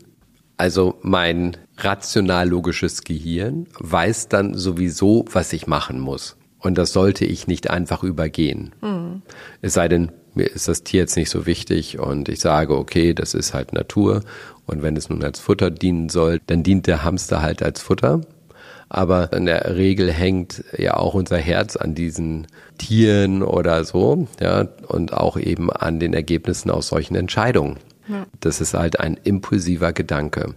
Also 0.58 0.96
mein 1.02 1.56
rational-logisches 1.78 3.06
Gehirn 3.06 3.68
weiß 3.80 4.28
dann 4.28 4.54
sowieso, 4.54 5.24
was 5.32 5.54
ich 5.54 5.66
machen 5.66 6.02
muss. 6.02 6.36
Und 6.60 6.78
das 6.78 6.92
sollte 6.92 7.24
ich 7.24 7.48
nicht 7.48 7.70
einfach 7.70 8.04
übergehen. 8.04 8.76
Mhm. 8.82 9.22
Es 9.62 9.76
sei 9.76 9.88
denn, 9.88 10.12
mir 10.34 10.52
ist 10.52 10.68
das 10.68 10.84
Tier 10.84 11.00
jetzt 11.00 11.16
nicht 11.16 11.30
so 11.30 11.46
wichtig 11.46 12.00
und 12.00 12.28
ich 12.28 12.42
sage, 12.42 12.76
okay, 12.76 13.14
das 13.14 13.34
ist 13.34 13.54
halt 13.54 13.72
Natur. 13.72 14.24
Und 14.66 14.82
wenn 14.82 14.98
es 14.98 15.08
nun 15.10 15.24
als 15.24 15.40
Futter 15.40 15.72
dienen 15.72 16.10
soll, 16.10 16.42
dann 16.48 16.64
dient 16.64 16.86
der 16.86 17.06
Hamster 17.06 17.42
halt 17.42 17.64
als 17.64 17.82
Futter. 17.82 18.20
Aber 18.90 19.34
in 19.34 19.46
der 19.46 19.76
Regel 19.76 20.12
hängt 20.12 20.64
ja 20.78 20.96
auch 20.96 21.14
unser 21.14 21.38
Herz 21.38 21.76
an 21.76 21.94
diesen 21.94 22.48
Tieren 22.78 23.44
oder 23.44 23.84
so, 23.84 24.28
ja, 24.40 24.68
und 24.88 25.14
auch 25.14 25.38
eben 25.38 25.72
an 25.72 26.00
den 26.00 26.14
Ergebnissen 26.14 26.72
aus 26.72 26.88
solchen 26.88 27.16
Entscheidungen. 27.16 27.78
Ja. 28.08 28.26
Das 28.40 28.62
ist 28.62 28.74
halt 28.74 29.00
ein 29.00 29.18
impulsiver 29.24 29.92
Gedanke. 29.92 30.54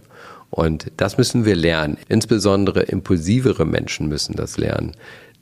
Und 0.49 0.91
das 0.97 1.17
müssen 1.17 1.45
wir 1.45 1.55
lernen. 1.55 1.97
Insbesondere 2.07 2.83
impulsivere 2.83 3.65
Menschen 3.65 4.07
müssen 4.07 4.35
das 4.35 4.57
lernen, 4.57 4.93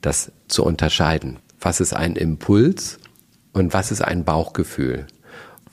das 0.02 0.32
zu 0.48 0.64
unterscheiden. 0.64 1.38
Was 1.60 1.82
ist 1.82 1.94
ein 1.94 2.16
Impuls 2.16 3.00
und 3.54 3.74
was 3.74 3.92
ist 3.92 4.02
ein 4.02 4.24
Bauchgefühl? 4.24 5.08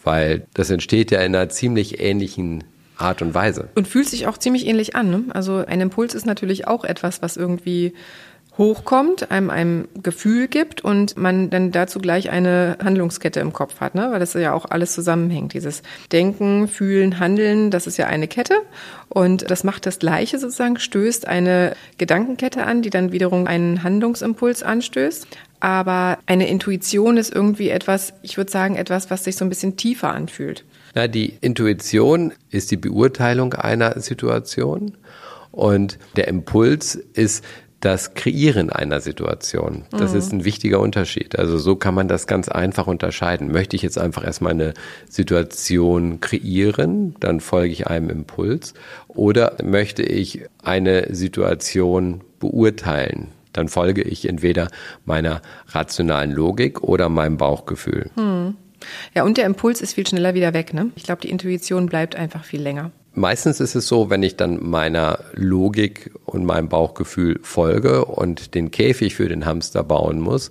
Weil 0.02 0.46
das 0.54 0.70
entsteht 0.70 1.10
ja 1.10 1.20
in 1.20 1.34
einer 1.34 1.48
ziemlich 1.48 2.00
ähnlichen 2.00 2.64
Art 2.96 3.22
und 3.22 3.34
Weise. 3.34 3.68
Und 3.74 3.88
fühlt 3.88 4.08
sich 4.08 4.26
auch 4.26 4.38
ziemlich 4.38 4.66
ähnlich 4.66 4.96
an. 4.96 5.10
Ne? 5.10 5.24
Also 5.30 5.56
ein 5.56 5.80
Impuls 5.80 6.14
ist 6.14 6.26
natürlich 6.26 6.66
auch 6.66 6.84
etwas, 6.84 7.22
was 7.22 7.36
irgendwie 7.36 7.92
hochkommt, 8.58 9.30
einem 9.30 9.50
ein 9.50 9.88
Gefühl 10.02 10.48
gibt 10.48 10.82
und 10.82 11.16
man 11.16 11.50
dann 11.50 11.72
dazu 11.72 11.98
gleich 11.98 12.30
eine 12.30 12.78
Handlungskette 12.82 13.40
im 13.40 13.52
Kopf 13.52 13.80
hat, 13.80 13.94
ne? 13.94 14.08
weil 14.10 14.20
das 14.20 14.32
ja 14.32 14.54
auch 14.54 14.64
alles 14.70 14.94
zusammenhängt. 14.94 15.52
Dieses 15.52 15.82
Denken, 16.10 16.68
Fühlen, 16.68 17.18
Handeln, 17.18 17.70
das 17.70 17.86
ist 17.86 17.98
ja 17.98 18.06
eine 18.06 18.28
Kette 18.28 18.54
und 19.08 19.50
das 19.50 19.62
macht 19.62 19.84
das 19.84 19.98
Gleiche 19.98 20.38
sozusagen, 20.38 20.78
stößt 20.78 21.28
eine 21.28 21.74
Gedankenkette 21.98 22.64
an, 22.64 22.82
die 22.82 22.90
dann 22.90 23.12
wiederum 23.12 23.46
einen 23.46 23.82
Handlungsimpuls 23.82 24.62
anstößt. 24.62 25.26
Aber 25.60 26.18
eine 26.26 26.48
Intuition 26.48 27.16
ist 27.16 27.34
irgendwie 27.34 27.70
etwas, 27.70 28.14
ich 28.22 28.36
würde 28.36 28.50
sagen, 28.50 28.76
etwas, 28.76 29.10
was 29.10 29.24
sich 29.24 29.36
so 29.36 29.44
ein 29.44 29.48
bisschen 29.48 29.76
tiefer 29.76 30.12
anfühlt. 30.12 30.64
Ja, 30.96 31.08
die 31.08 31.36
Intuition 31.42 32.32
ist 32.48 32.70
die 32.70 32.78
Beurteilung 32.78 33.52
einer 33.52 34.00
Situation 34.00 34.96
und 35.52 35.98
der 36.16 36.26
Impuls 36.26 36.94
ist 36.94 37.44
das 37.80 38.14
Kreieren 38.14 38.70
einer 38.70 39.02
Situation. 39.02 39.84
Das 39.90 40.12
mhm. 40.12 40.18
ist 40.18 40.32
ein 40.32 40.44
wichtiger 40.46 40.80
Unterschied. 40.80 41.38
Also 41.38 41.58
so 41.58 41.76
kann 41.76 41.94
man 41.94 42.08
das 42.08 42.26
ganz 42.26 42.48
einfach 42.48 42.86
unterscheiden. 42.86 43.52
Möchte 43.52 43.76
ich 43.76 43.82
jetzt 43.82 43.98
einfach 43.98 44.24
erstmal 44.24 44.52
eine 44.52 44.72
Situation 45.06 46.22
kreieren, 46.22 47.14
dann 47.20 47.40
folge 47.40 47.74
ich 47.74 47.86
einem 47.88 48.08
Impuls. 48.08 48.72
Oder 49.06 49.58
möchte 49.62 50.02
ich 50.02 50.46
eine 50.62 51.14
Situation 51.14 52.22
beurteilen, 52.40 53.28
dann 53.52 53.68
folge 53.68 54.00
ich 54.00 54.26
entweder 54.26 54.68
meiner 55.04 55.42
rationalen 55.68 56.32
Logik 56.32 56.82
oder 56.82 57.10
meinem 57.10 57.36
Bauchgefühl. 57.36 58.10
Mhm. 58.16 58.54
Ja, 59.14 59.24
und 59.24 59.36
der 59.36 59.46
Impuls 59.46 59.80
ist 59.80 59.94
viel 59.94 60.06
schneller 60.06 60.34
wieder 60.34 60.54
weg. 60.54 60.74
Ne? 60.74 60.90
Ich 60.96 61.04
glaube, 61.04 61.22
die 61.22 61.30
Intuition 61.30 61.86
bleibt 61.86 62.16
einfach 62.16 62.44
viel 62.44 62.62
länger. 62.62 62.90
Meistens 63.14 63.60
ist 63.60 63.74
es 63.74 63.88
so, 63.88 64.10
wenn 64.10 64.22
ich 64.22 64.36
dann 64.36 64.62
meiner 64.62 65.20
Logik 65.32 66.10
und 66.26 66.44
meinem 66.44 66.68
Bauchgefühl 66.68 67.40
folge 67.42 68.04
und 68.04 68.54
den 68.54 68.70
Käfig 68.70 69.14
für 69.14 69.28
den 69.28 69.46
Hamster 69.46 69.82
bauen 69.82 70.20
muss, 70.20 70.50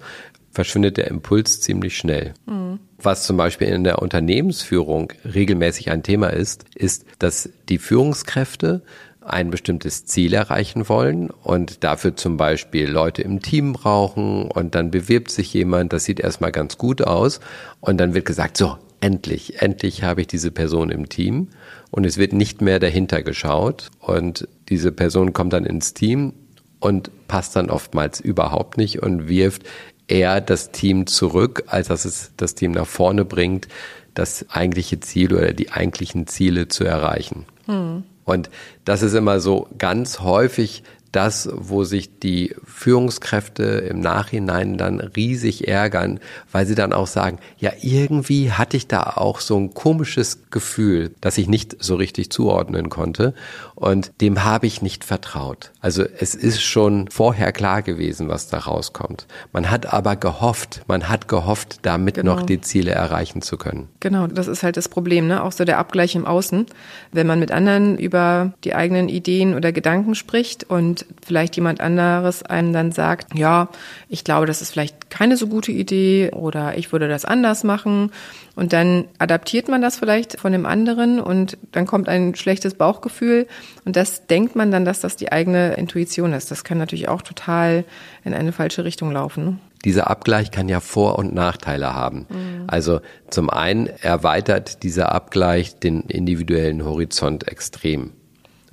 verschwindet 0.51 0.97
der 0.97 1.07
Impuls 1.09 1.61
ziemlich 1.61 1.95
schnell. 1.95 2.33
Mhm. 2.47 2.79
Was 2.97 3.25
zum 3.27 3.37
Beispiel 3.37 3.67
in 3.67 3.83
der 3.83 4.01
Unternehmensführung 4.01 5.13
regelmäßig 5.25 5.91
ein 5.91 6.01
Thema 6.01 6.29
ist, 6.29 6.65
ist, 6.73 7.05
dass 7.19 7.49
die 7.69 7.77
Führungskräfte 7.77 8.81
ein 9.25 9.49
bestimmtes 9.49 10.05
Ziel 10.05 10.33
erreichen 10.33 10.87
wollen 10.87 11.29
und 11.29 11.83
dafür 11.83 12.15
zum 12.15 12.37
Beispiel 12.37 12.87
Leute 12.87 13.23
im 13.23 13.41
Team 13.41 13.73
brauchen 13.73 14.49
und 14.49 14.75
dann 14.75 14.91
bewirbt 14.91 15.31
sich 15.31 15.53
jemand, 15.53 15.93
das 15.93 16.05
sieht 16.05 16.19
erstmal 16.19 16.51
ganz 16.51 16.77
gut 16.77 17.01
aus 17.01 17.39
und 17.81 17.97
dann 17.97 18.13
wird 18.13 18.25
gesagt, 18.25 18.55
so, 18.55 18.77
endlich, 19.01 19.61
endlich 19.61 20.03
habe 20.03 20.21
ich 20.21 20.27
diese 20.27 20.51
Person 20.51 20.91
im 20.91 21.09
Team 21.09 21.49
und 21.91 22.05
es 22.05 22.17
wird 22.17 22.33
nicht 22.33 22.61
mehr 22.61 22.79
dahinter 22.79 23.23
geschaut 23.23 23.89
und 23.99 24.47
diese 24.69 24.91
Person 24.91 25.33
kommt 25.33 25.53
dann 25.53 25.65
ins 25.65 25.93
Team 25.93 26.33
und 26.79 27.09
passt 27.27 27.55
dann 27.55 27.69
oftmals 27.69 28.19
überhaupt 28.19 28.77
nicht 28.77 29.01
und 29.01 29.27
wirft 29.27 29.63
eher 30.07 30.39
das 30.39 30.71
Team 30.71 31.07
zurück, 31.07 31.63
als 31.67 31.87
dass 31.87 32.05
es 32.05 32.31
das 32.37 32.53
Team 32.53 32.71
nach 32.71 32.85
vorne 32.85 33.25
bringt, 33.25 33.67
das 34.13 34.45
eigentliche 34.49 34.99
Ziel 34.99 35.33
oder 35.33 35.53
die 35.53 35.71
eigentlichen 35.71 36.27
Ziele 36.27 36.67
zu 36.67 36.83
erreichen. 36.83 37.45
Hm. 37.65 38.03
Und 38.25 38.49
das 38.83 39.01
ist 39.01 39.13
immer 39.13 39.39
so 39.39 39.67
ganz 39.77 40.19
häufig 40.19 40.83
das, 41.15 41.49
wo 41.53 41.83
sich 41.83 42.19
die 42.19 42.55
Führungskräfte 42.65 43.63
im 43.63 43.99
Nachhinein 43.99 44.77
dann 44.77 44.99
riesig 44.99 45.67
ärgern, 45.67 46.19
weil 46.51 46.65
sie 46.65 46.75
dann 46.75 46.93
auch 46.93 47.07
sagen, 47.07 47.39
ja, 47.57 47.71
irgendwie 47.81 48.51
hatte 48.51 48.77
ich 48.77 48.87
da 48.87 49.03
auch 49.03 49.39
so 49.39 49.57
ein 49.57 49.73
komisches 49.73 50.49
Gefühl, 50.51 51.11
das 51.21 51.37
ich 51.37 51.47
nicht 51.47 51.77
so 51.83 51.95
richtig 51.95 52.29
zuordnen 52.31 52.89
konnte 52.89 53.33
und 53.75 54.11
dem 54.21 54.43
habe 54.43 54.67
ich 54.67 54.81
nicht 54.81 55.03
vertraut. 55.03 55.71
Also 55.81 56.03
es 56.03 56.35
ist 56.35 56.61
schon 56.61 57.09
vorher 57.09 57.51
klar 57.51 57.81
gewesen, 57.81 58.29
was 58.29 58.47
da 58.47 58.57
rauskommt. 58.57 59.27
Man 59.51 59.69
hat 59.69 59.93
aber 59.93 60.15
gehofft, 60.15 60.81
man 60.87 61.09
hat 61.09 61.27
gehofft, 61.27 61.79
damit 61.83 62.15
genau. 62.15 62.35
noch 62.35 62.43
die 62.43 62.61
Ziele 62.61 62.91
erreichen 62.91 63.41
zu 63.41 63.57
können. 63.57 63.89
Genau, 63.99 64.27
das 64.27 64.47
ist 64.47 64.63
halt 64.63 64.77
das 64.77 64.89
Problem, 64.89 65.27
ne? 65.27 65.43
Auch 65.43 65.51
so 65.51 65.65
der 65.65 65.77
Abgleich 65.77 66.15
im 66.15 66.25
Außen. 66.25 66.65
Wenn 67.11 67.27
man 67.27 67.39
mit 67.39 67.51
anderen 67.51 67.97
über 67.97 68.53
die 68.63 68.75
eigenen 68.75 69.09
Ideen 69.09 69.55
oder 69.55 69.71
Gedanken 69.71 70.15
spricht 70.15 70.63
und 70.63 71.04
vielleicht 71.25 71.55
jemand 71.55 71.81
anderes 71.81 72.43
einem 72.43 72.73
dann 72.73 72.91
sagt, 72.91 73.37
ja, 73.37 73.69
ich 74.09 74.23
glaube, 74.23 74.45
das 74.45 74.61
ist 74.61 74.71
vielleicht 74.71 75.09
keine 75.09 75.37
so 75.37 75.47
gute 75.47 75.71
Idee 75.71 76.31
oder 76.31 76.77
ich 76.77 76.91
würde 76.91 77.07
das 77.07 77.25
anders 77.25 77.63
machen. 77.63 78.11
Und 78.55 78.73
dann 78.73 79.05
adaptiert 79.17 79.67
man 79.67 79.81
das 79.81 79.97
vielleicht 79.97 80.39
von 80.39 80.51
dem 80.51 80.65
anderen 80.65 81.19
und 81.19 81.57
dann 81.71 81.85
kommt 81.85 82.07
ein 82.07 82.35
schlechtes 82.35 82.73
Bauchgefühl 82.75 83.47
und 83.83 83.95
das 83.95 84.27
denkt 84.27 84.55
man 84.55 84.71
dann, 84.71 84.85
dass 84.85 85.01
das 85.01 85.15
die 85.17 85.31
eigene 85.31 85.73
Intuition 85.73 86.33
ist. 86.33 86.51
Das 86.51 86.63
kann 86.63 86.77
natürlich 86.77 87.09
auch 87.09 87.21
total 87.21 87.83
in 88.23 88.33
eine 88.33 88.51
falsche 88.51 88.85
Richtung 88.85 89.11
laufen. 89.11 89.45
Ne? 89.45 89.57
Dieser 89.85 90.09
Abgleich 90.09 90.49
kann 90.49 90.67
ja 90.67 90.79
Vor- 90.79 91.19
und 91.19 91.33
Nachteile 91.33 91.93
haben. 91.93 92.25
Mhm. 92.29 92.63
Also 92.67 93.01
zum 93.29 93.49
einen 93.49 93.87
erweitert 93.87 94.83
dieser 94.83 95.11
Abgleich 95.11 95.79
den 95.79 96.01
individuellen 96.01 96.83
Horizont 96.83 97.47
extrem. 97.47 98.11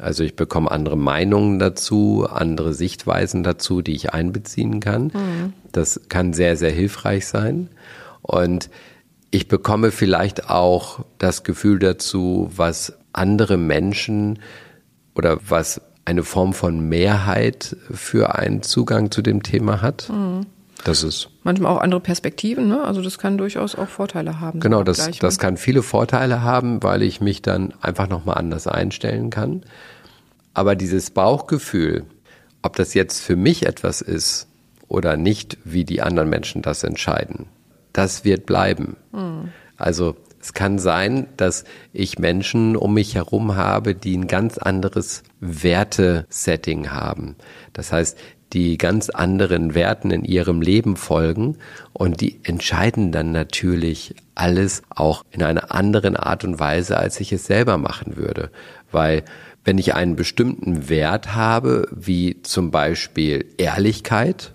Also 0.03 0.25
ich 0.25 0.35
bekomme 0.35 0.71
andere 0.71 0.97
Meinungen 0.97 1.61
dazu, 1.61 2.27
andere 2.29 2.75
Sichtweisen 2.75 3.45
dazu, 3.45 3.83
die 3.83 3.95
ich 3.95 4.13
einbeziehen 4.13 4.81
kann. 4.81 5.05
Mhm. 5.05 5.53
Das 5.71 6.01
kann 6.09 6.33
sehr, 6.33 6.57
sehr 6.57 6.73
hilfreich 6.73 7.27
sein. 7.29 7.69
Und 8.21 8.69
ich 9.31 9.47
bekomme 9.47 9.93
vielleicht 9.93 10.51
auch 10.51 11.05
das 11.19 11.45
Gefühl 11.45 11.79
dazu, 11.79 12.51
was 12.55 12.95
andere 13.13 13.57
Menschen 13.57 14.41
oder 15.15 15.39
was 15.49 15.81
eine 16.05 16.25
Form 16.25 16.53
von 16.53 16.89
Mehrheit 16.89 17.77
für 17.91 18.35
einen 18.35 18.63
Zugang 18.63 19.13
zu 19.13 19.23
dem 19.23 19.45
Thema 19.45 19.83
hat. 19.83 20.09
Mhm. 20.11 20.47
Das 20.85 21.03
ist 21.03 21.29
manchmal 21.45 21.73
auch 21.73 21.81
andere 21.81 22.01
Perspektiven, 22.01 22.69
ne? 22.69 22.83
Also 22.85 23.03
das 23.03 23.19
kann 23.19 23.39
durchaus 23.39 23.75
auch 23.75 23.89
Vorteile 23.89 24.41
haben. 24.41 24.61
Genau, 24.61 24.83
das, 24.83 25.11
das 25.19 25.39
kann 25.39 25.57
viele 25.57 25.83
Vorteile 25.83 26.43
haben, 26.43 26.83
weil 26.83 27.03
ich 27.03 27.21
mich 27.21 27.43
dann 27.43 27.73
einfach 27.81 28.09
nochmal 28.09 28.39
anders 28.39 28.67
einstellen 28.67 29.31
kann. 29.31 29.63
Aber 30.55 30.75
dieses 30.75 31.11
Bauchgefühl, 31.11 32.05
ob 32.63 32.77
das 32.77 32.95
jetzt 32.95 33.21
für 33.21 33.37
mich 33.37 33.67
etwas 33.67 34.01
ist 34.01 34.49
oder 34.89 35.17
nicht, 35.17 35.59
wie 35.65 35.85
die 35.85 36.03
anderen 36.03 36.29
Menschen 36.29 36.63
das 36.63 36.83
entscheiden, 36.83 37.47
das 37.93 38.25
wird 38.25 38.47
bleiben. 38.47 38.97
Mhm. 39.13 39.51
Also 39.77 40.17
es 40.41 40.53
kann 40.55 40.81
sein, 40.81 41.29
dass 41.37 41.65
ich 41.93 42.19
Menschen 42.19 42.77
um 42.77 42.95
mich 42.95 43.15
herum 43.15 43.55
habe, 43.55 43.95
die 43.95 44.17
ein 44.17 44.27
ganz 44.27 44.59
anderes 44.59 45.23
Wertesetting 45.41 46.91
haben. 46.91 47.37
Das 47.73 47.93
heißt, 47.93 48.19
die 48.53 48.77
ganz 48.77 49.09
anderen 49.09 49.75
Werten 49.75 50.11
in 50.11 50.25
ihrem 50.25 50.61
Leben 50.61 50.97
folgen 50.97 51.57
und 51.93 52.21
die 52.21 52.41
entscheiden 52.43 53.13
dann 53.13 53.33
natürlich 53.33 54.15
alles 54.35 54.83
auch 54.91 55.25
in 55.31 55.43
einer 55.43 55.75
anderen 55.75 56.17
Art 56.17 56.45
und 56.45 56.59
Weise, 56.59 56.99
als 56.99 57.21
ich 57.21 57.33
es 57.33 57.47
selber 57.47 57.79
machen 57.79 58.17
würde. 58.17 58.51
Weil 58.91 59.25
wenn 59.65 59.79
ich 59.79 59.95
einen 59.95 60.17
bestimmten 60.17 60.89
Wert 60.89 61.35
habe, 61.35 61.89
wie 61.93 62.43
zum 62.43 62.71
Beispiel 62.71 63.47
Ehrlichkeit, 63.59 64.53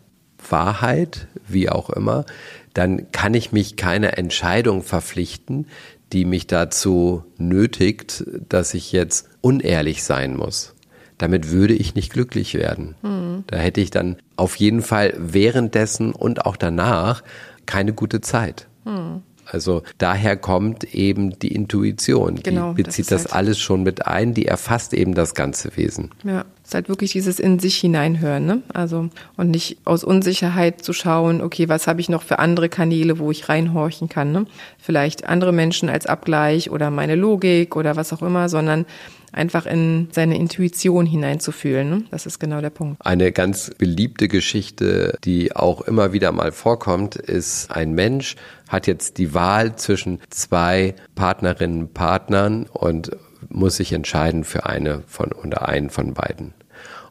Wahrheit, 0.50 1.28
wie 1.48 1.70
auch 1.70 1.90
immer, 1.90 2.26
dann 2.74 3.12
kann 3.12 3.34
ich 3.34 3.52
mich 3.52 3.76
keiner 3.76 4.18
Entscheidung 4.18 4.84
verpflichten, 4.84 5.68
die 6.14 6.26
mich 6.26 6.48
dazu 6.48 7.24
nötigt, 7.38 8.24
dass 8.48 8.74
ich 8.74 8.92
jetzt 8.92 9.30
unehrlich 9.42 10.04
sein 10.04 10.36
muss. 10.36 10.77
Damit 11.18 11.52
würde 11.52 11.74
ich 11.74 11.96
nicht 11.96 12.14
glücklich 12.14 12.54
werden. 12.54 12.96
Mhm. 13.02 13.44
Da 13.48 13.58
hätte 13.58 13.82
ich 13.82 13.90
dann 13.90 14.18
auf 14.36 14.56
jeden 14.56 14.82
Fall 14.82 15.14
währenddessen 15.18 16.14
und 16.14 16.46
auch 16.46 16.58
danach 16.58 17.24
keine 17.66 17.94
gute 17.94 18.22
Zeit. 18.22 18.68
Mhm. 18.86 19.24
Also 19.50 19.84
daher 19.98 20.36
kommt 20.36 20.84
eben 20.94 21.40
die 21.40 21.54
Intuition. 21.54 22.36
Die 22.36 22.44
genau, 22.44 22.74
bezieht 22.74 23.12
das, 23.12 23.24
das 23.24 23.32
halt 23.32 23.34
alles 23.34 23.60
schon 23.60 23.84
mit 23.84 24.06
ein, 24.06 24.34
die 24.34 24.46
erfasst 24.46 24.94
eben 24.94 25.14
das 25.14 25.36
ganze 25.36 25.76
Wesen. 25.78 26.12
Ja, 26.24 26.46
ist 26.68 26.76
halt 26.76 26.90
wirklich 26.90 27.14
dieses 27.14 27.40
in 27.40 27.60
sich 27.60 27.78
hineinhören, 27.78 28.46
ne? 28.46 28.62
Also 28.74 29.10
und 29.38 29.52
nicht 29.52 29.78
aus 29.86 30.04
Unsicherheit 30.04 30.84
zu 30.84 30.92
schauen, 30.92 31.42
okay, 31.42 31.70
was 31.70 31.88
habe 31.88 32.02
ich 32.02 32.10
noch 32.10 32.24
für 32.24 32.40
andere 32.40 32.68
Kanäle, 32.68 33.20
wo 33.20 33.32
ich 33.32 33.48
reinhorchen 33.48 34.10
kann, 34.10 34.34
ne? 34.34 34.46
Vielleicht 34.78 35.30
andere 35.30 35.54
Menschen 35.54 35.88
als 35.88 36.06
Abgleich 36.06 36.70
oder 36.70 36.92
meine 36.92 37.16
Logik 37.16 37.78
oder 37.78 37.96
was 37.96 38.12
auch 38.12 38.22
immer, 38.22 38.50
sondern 38.50 38.86
einfach 39.32 39.66
in 39.66 40.10
seine 40.12 40.38
Intuition 40.38 41.06
hineinzufühlen. 41.06 41.90
Ne? 41.90 42.04
Das 42.12 42.26
ist 42.26 42.40
genau 42.40 42.60
der 42.60 42.70
Punkt. 42.70 43.06
Eine 43.06 43.32
ganz 43.32 43.72
beliebte 43.78 44.28
Geschichte, 44.28 45.18
die 45.24 45.56
auch 45.56 45.82
immer 45.82 46.12
wieder 46.12 46.32
mal 46.32 46.52
vorkommt, 46.52 47.16
ist 47.16 47.72
ein 47.72 47.94
Mensch 47.94 48.36
hat 48.68 48.88
jetzt 48.88 49.18
die 49.18 49.34
Wahl 49.34 49.78
zwischen 49.78 50.20
zwei 50.30 50.96
Partnerinnen, 51.16 51.94
Partnern 51.94 52.66
und 52.66 53.12
muss 53.50 53.78
sich 53.78 53.94
entscheiden 53.94 54.44
für 54.44 54.66
eine 54.66 55.04
von 55.08 55.32
oder 55.32 55.68
einen 55.68 55.90
von 55.90 56.14
beiden. 56.14 56.54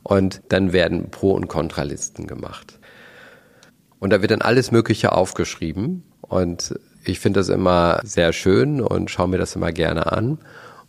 Und 0.07 0.43
dann 0.51 0.73
werden 0.73 1.11
Pro- 1.11 1.33
und 1.33 1.49
Kontralisten 1.49 2.29
gemacht. 2.29 2.79
Und 3.99 4.11
da 4.13 4.23
wird 4.23 4.31
dann 4.31 4.41
alles 4.41 4.71
Mögliche 4.71 5.11
aufgeschrieben. 5.11 6.05
Und 6.21 6.79
ich 7.05 7.19
finde 7.19 7.41
das 7.41 7.49
immer 7.49 8.01
sehr 8.05 8.33
schön 8.33 8.81
und 8.81 9.11
schaue 9.11 9.27
mir 9.27 9.39
das 9.39 9.57
immer 9.57 9.73
gerne 9.73 10.13
an. 10.13 10.39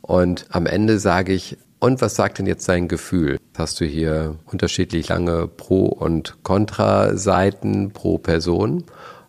Und 0.02 0.46
am 0.50 0.68
Ende 0.68 1.00
sage 1.00 1.34
ich, 1.34 1.58
und 1.80 2.00
was 2.00 2.16
sagt 2.16 2.38
denn 2.38 2.46
jetzt 2.46 2.70
dein 2.70 2.88
Gefühl? 2.88 3.40
Hast 3.58 3.80
du 3.82 3.86
hier 3.86 4.36
unterschiedlich 4.46 5.10
lange 5.10 5.48
Pro- 5.48 5.88
und 5.88 6.38
Kontra-Seiten 6.44 7.94
pro 7.94 8.20
Person? 8.20 8.84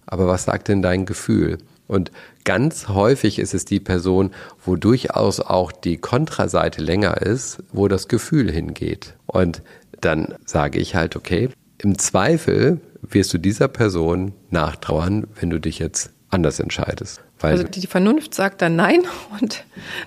Aber 0.04 0.26
was 0.26 0.44
sagt 0.44 0.68
denn 0.68 0.82
dein 0.82 1.06
Gefühl? 1.06 1.56
Und 1.88 2.12
ganz 2.44 2.88
häufig 2.88 3.38
ist 3.38 3.54
es 3.54 3.64
die 3.64 3.80
Person, 3.80 4.30
wo 4.64 4.76
durchaus 4.76 5.40
auch 5.40 5.72
die 5.72 5.96
Kontraseite 5.96 6.82
länger 6.82 7.20
ist, 7.20 7.58
wo 7.72 7.88
das 7.88 8.06
Gefühl 8.06 8.52
hingeht. 8.52 9.14
Und 9.26 9.62
dann 10.00 10.34
sage 10.44 10.78
ich 10.78 10.94
halt, 10.94 11.16
okay, 11.16 11.48
im 11.78 11.98
Zweifel 11.98 12.80
wirst 13.02 13.32
du 13.32 13.38
dieser 13.38 13.68
Person 13.68 14.32
nachtrauern, 14.50 15.26
wenn 15.40 15.50
du 15.50 15.58
dich 15.58 15.78
jetzt 15.78 16.10
anders 16.30 16.60
entscheidest. 16.60 17.22
Also 17.40 17.62
die 17.64 17.86
Vernunft 17.86 18.34
sagt 18.34 18.62
dann 18.62 18.76
nein 18.76 19.02
und 19.40 19.64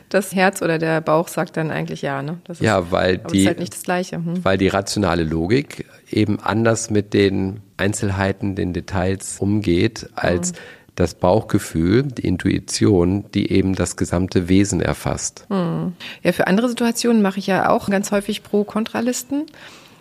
das 0.09 0.35
Herz 0.35 0.61
oder 0.61 0.77
der 0.77 1.01
Bauch 1.01 1.27
sagt 1.27 1.57
dann 1.57 1.71
eigentlich 1.71 2.01
ja. 2.01 2.21
Ne? 2.21 2.39
Das 2.43 2.59
ja, 2.59 2.79
ist, 2.79 2.91
weil 2.91 3.17
die, 3.17 3.41
ist 3.41 3.47
halt 3.47 3.59
nicht 3.59 3.73
das 3.73 3.83
Gleiche. 3.83 4.17
Hm. 4.17 4.43
Weil 4.43 4.57
die 4.57 4.67
rationale 4.67 5.23
Logik 5.23 5.85
eben 6.09 6.39
anders 6.39 6.89
mit 6.89 7.13
den 7.13 7.61
Einzelheiten, 7.77 8.55
den 8.55 8.73
Details 8.73 9.39
umgeht 9.39 10.09
als 10.15 10.49
hm. 10.49 10.55
Das 10.95 11.15
Bauchgefühl, 11.15 12.03
die 12.03 12.27
Intuition, 12.27 13.25
die 13.33 13.51
eben 13.51 13.75
das 13.75 13.95
gesamte 13.95 14.49
Wesen 14.49 14.81
erfasst. 14.81 15.45
Hm. 15.49 15.93
Ja, 16.23 16.31
für 16.31 16.47
andere 16.47 16.69
Situationen 16.69 17.21
mache 17.21 17.39
ich 17.39 17.47
ja 17.47 17.69
auch 17.69 17.89
ganz 17.89 18.11
häufig 18.11 18.43
Pro-Kontralisten 18.43 19.45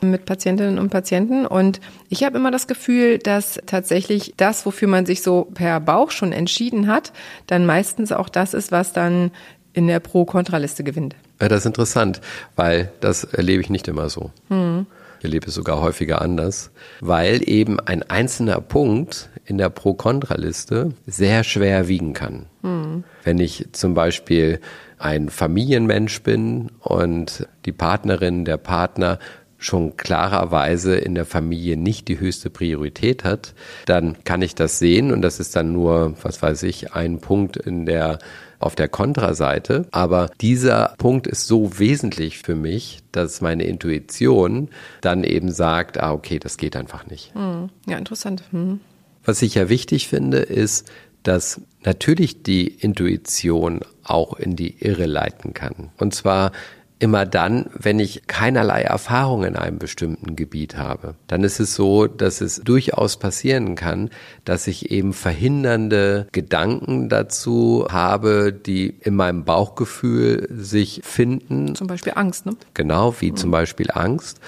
mit 0.03 0.25
Patientinnen 0.25 0.79
und 0.79 0.91
Patienten. 0.91 1.47
Und 1.47 1.81
ich 2.09 2.25
habe 2.25 2.39
immer 2.39 2.51
das 2.51 2.67
Gefühl, 2.67 3.19
dass 3.19 3.61
tatsächlich 3.67 4.35
das, 4.37 4.67
wofür 4.67 4.89
man 4.89 5.07
sich 5.07 5.23
so 5.23 5.49
per 5.55 5.81
Bauch 5.81 6.11
schon 6.11 6.33
entschieden 6.33 6.87
hat, 6.87 7.13
dann 7.47 7.67
meistens 7.67 8.13
auch 8.13 8.29
das 8.29 8.55
ist, 8.55 8.73
was 8.73 8.93
dann 8.93 9.31
in 9.73 9.87
der 9.87 10.01
Pro-Kontraliste 10.01 10.83
gewinnt. 10.83 11.15
Ja, 11.41 11.49
das 11.49 11.61
ist 11.61 11.67
interessant, 11.67 12.21
weil 12.57 12.93
das 13.01 13.25
erlebe 13.25 13.63
ich 13.63 13.71
nicht 13.71 13.89
immer 13.89 14.09
so. 14.09 14.31
Hm. 14.49 14.87
Ich 15.21 15.25
erlebe 15.25 15.49
es 15.49 15.55
sogar 15.55 15.83
häufiger 15.83 16.23
anders, 16.23 16.71
weil 17.01 17.47
eben 17.47 17.79
ein 17.79 18.03
einzelner 18.03 18.63
Punkt 18.63 19.29
in 19.45 19.59
der 19.59 19.69
Pro-Kontra-Liste 19.69 20.95
sehr 21.07 21.45
schwer 21.45 21.89
wiegen 21.89 22.15
kann. 22.15 22.47
Mhm. 22.63 23.05
Wenn 23.23 23.39
ich 23.39 23.69
zum 23.73 23.93
Beispiel 23.93 24.61
ein 24.97 25.29
Familienmensch 25.29 26.23
bin 26.23 26.71
und 26.79 27.47
die 27.67 27.73
Partnerin, 27.73 28.47
der 28.47 28.57
Partner 28.57 29.19
schon 29.59 29.99
klarerweise 29.99 30.97
in 30.97 31.15
der 31.15 31.27
Familie 31.27 31.77
nicht 31.77 32.09
die 32.09 32.19
höchste 32.19 32.49
Priorität 32.49 33.23
hat, 33.23 33.53
dann 33.85 34.25
kann 34.25 34.41
ich 34.41 34.55
das 34.55 34.79
sehen 34.79 35.13
und 35.13 35.21
das 35.21 35.39
ist 35.39 35.55
dann 35.55 35.75
nur, 35.75 36.15
was 36.23 36.41
weiß 36.41 36.63
ich, 36.63 36.95
ein 36.95 37.21
Punkt 37.21 37.59
in 37.59 37.85
der 37.85 38.21
auf 38.61 38.77
der 38.77 38.89
Kontraseite. 38.89 39.87
Aber 39.91 40.31
dieser 40.41 40.95
Punkt 40.99 41.27
ist 41.27 41.49
so 41.49 41.79
wesentlich 41.79 42.39
für 42.39 42.55
mich, 42.55 43.01
dass 43.11 43.41
meine 43.41 43.65
Intuition 43.65 44.69
dann 45.01 45.25
eben 45.25 45.51
sagt, 45.51 45.99
ah, 45.99 46.13
okay, 46.13 46.39
das 46.39 46.57
geht 46.57 46.77
einfach 46.77 47.07
nicht. 47.07 47.35
Hm. 47.35 47.71
Ja, 47.89 47.99
interessant. 47.99 48.45
Hm. 48.53 48.79
Was 49.25 49.43
ich 49.43 49.57
ja 49.57 49.69
wichtig 49.69 50.07
finde, 50.07 50.39
ist, 50.39 50.91
dass 51.23 51.61
natürlich 51.85 52.43
die 52.43 52.67
Intuition 52.69 53.81
auch 54.05 54.35
in 54.35 54.57
die 54.57 54.77
Irre 54.79 55.07
leiten 55.07 55.55
kann. 55.55 55.91
Und 55.99 56.15
zwar 56.15 56.53
immer 57.01 57.27
dann, 57.27 57.67
wenn 57.73 57.99
ich 57.99 58.27
keinerlei 58.27 58.83
Erfahrung 58.83 59.45
in 59.45 59.57
einem 59.57 59.79
bestimmten 59.79 60.37
Gebiet 60.37 60.77
habe. 60.77 61.15
Dann 61.27 61.43
ist 61.43 61.59
es 61.59 61.75
so, 61.75 62.07
dass 62.07 62.41
es 62.41 62.61
durchaus 62.61 63.17
passieren 63.17 63.75
kann, 63.75 64.11
dass 64.45 64.67
ich 64.67 64.91
eben 64.91 65.13
verhindernde 65.13 66.29
Gedanken 66.31 67.09
dazu 67.09 67.87
habe, 67.91 68.53
die 68.53 68.95
in 69.01 69.17
meinem 69.17 69.45
Bauchgefühl 69.45 70.47
sich 70.51 71.01
finden. 71.03 71.75
Zum 71.75 71.87
Beispiel 71.87 72.13
Angst, 72.15 72.47
ne? 72.47 72.53
Genau, 72.75 73.15
wie 73.21 73.33
mhm. 73.33 73.37
zum 73.37 73.51
Beispiel 73.51 73.91
Angst, 73.93 74.39